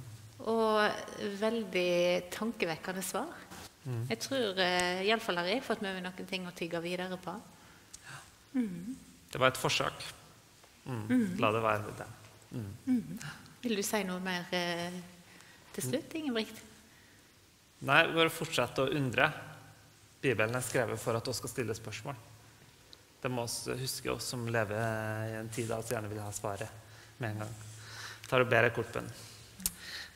Og 0.46 1.32
veldig 1.42 2.30
tankevekkende 2.34 3.04
svar. 3.06 3.32
Mm. 3.86 4.04
Jeg 4.10 4.22
tror 4.22 4.62
eh, 4.62 5.06
iallfall 5.06 5.42
har 5.42 5.50
jeg 5.50 5.64
fått 5.66 5.82
med 5.86 5.98
meg 5.98 6.06
noen 6.06 6.30
ting 6.30 6.46
å 6.50 6.54
tygge 6.58 6.82
videre 6.84 7.18
på. 7.22 7.34
Mm. 8.56 8.96
Det 9.32 9.42
var 9.42 9.54
et 9.54 9.60
forsøk. 9.62 10.06
Mm. 10.86 11.04
Mm. 11.10 11.26
La 11.42 11.52
det 11.54 11.66
være 11.66 11.84
med 11.86 12.00
det. 12.02 12.08
Mm. 12.56 12.72
Mm. 12.86 13.20
Vil 13.66 13.82
du 13.82 13.84
si 13.86 14.02
noe 14.06 14.22
mer 14.24 14.48
eh, 14.54 15.02
til 15.76 15.90
slutt, 15.90 16.14
Ingebrigt? 16.18 16.62
Nei, 17.86 18.02
bare 18.14 18.32
fortsett 18.34 18.80
å 18.82 18.88
undre. 18.96 19.28
Bibelen 20.22 20.58
er 20.58 20.66
skrevet 20.66 21.02
for 21.02 21.18
at 21.18 21.26
du 21.26 21.34
skal 21.38 21.52
stille 21.52 21.76
spørsmål. 21.78 22.18
Det 23.26 23.30
må 23.34 23.48
vi 23.66 23.74
huske, 23.80 24.12
oss 24.12 24.28
som 24.30 24.44
lever 24.54 24.76
i 25.26 25.32
en 25.40 25.48
tid 25.50 25.66
vi 25.66 25.94
gjerne 25.96 26.10
vil 26.12 26.20
ha 26.22 26.30
svaret 26.30 27.18
med 27.18 27.32
en 27.32 27.40
gang. 27.42 27.54
Tar 28.30 28.44
og 28.44 28.50
ber 28.52 28.68
ei 28.68 28.74
kort 28.76 28.92
bønn. 28.94 29.08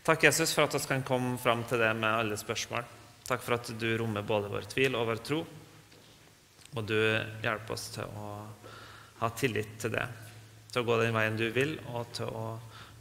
Takk, 0.05 0.27
Jesus, 0.27 0.51
for 0.53 0.67
at 0.67 0.75
vi 0.77 0.81
kan 0.91 1.01
komme 1.07 1.31
fram 1.41 1.63
til 1.65 1.81
det 1.81 1.89
med 1.97 2.05
alle 2.05 2.35
spørsmål. 2.37 2.83
Takk 3.25 3.41
for 3.41 3.55
at 3.55 3.71
du 3.81 3.87
rommer 3.97 4.21
både 4.21 4.51
vår 4.53 4.67
tvil 4.69 4.97
og 4.99 5.07
vår 5.09 5.21
tro. 5.25 5.39
Og 6.77 6.85
du 6.85 6.99
hjelper 6.99 7.73
oss 7.73 7.87
til 7.95 8.13
å 8.13 8.27
ha 9.23 9.29
tillit 9.41 9.71
til 9.81 9.95
det, 9.95 10.05
til 10.69 10.83
å 10.83 10.87
gå 10.91 10.97
den 11.01 11.17
veien 11.17 11.39
du 11.39 11.47
vil, 11.55 11.79
og 11.89 12.11
til 12.19 12.29
å 12.29 12.43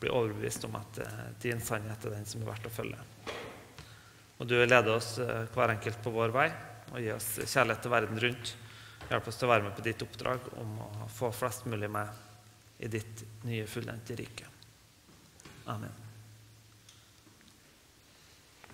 bli 0.00 0.08
overbevist 0.08 0.64
om 0.70 0.78
at 0.80 1.02
eh, 1.04 1.18
din 1.42 1.60
sannhet 1.60 2.06
er 2.08 2.16
den 2.16 2.24
som 2.30 2.46
er 2.46 2.48
verdt 2.48 2.70
å 2.70 2.72
følge. 2.72 3.02
Og 4.38 4.48
du 4.48 4.56
leder 4.56 4.88
oss 4.94 5.18
eh, 5.20 5.44
hver 5.52 5.74
enkelt 5.76 6.00
på 6.00 6.14
vår 6.16 6.32
vei 6.32 6.48
og 6.94 6.96
gir 6.96 7.18
oss 7.18 7.28
kjærlighet 7.44 7.84
til 7.84 7.94
verden 7.98 8.24
rundt. 8.24 8.54
Hjelp 9.08 9.28
oss 9.30 9.38
til 9.40 9.48
å 9.48 9.52
være 9.54 9.64
med 9.68 9.76
på 9.76 9.84
ditt 9.86 10.02
oppdrag 10.04 10.50
om 10.60 10.74
å 10.84 11.08
få 11.12 11.30
flest 11.32 11.64
mulig 11.70 11.88
med 11.92 12.26
i 12.84 12.90
ditt 12.92 13.24
nye, 13.48 13.64
fullendte 13.66 14.16
rike. 14.18 14.50
Amen. 15.72 16.07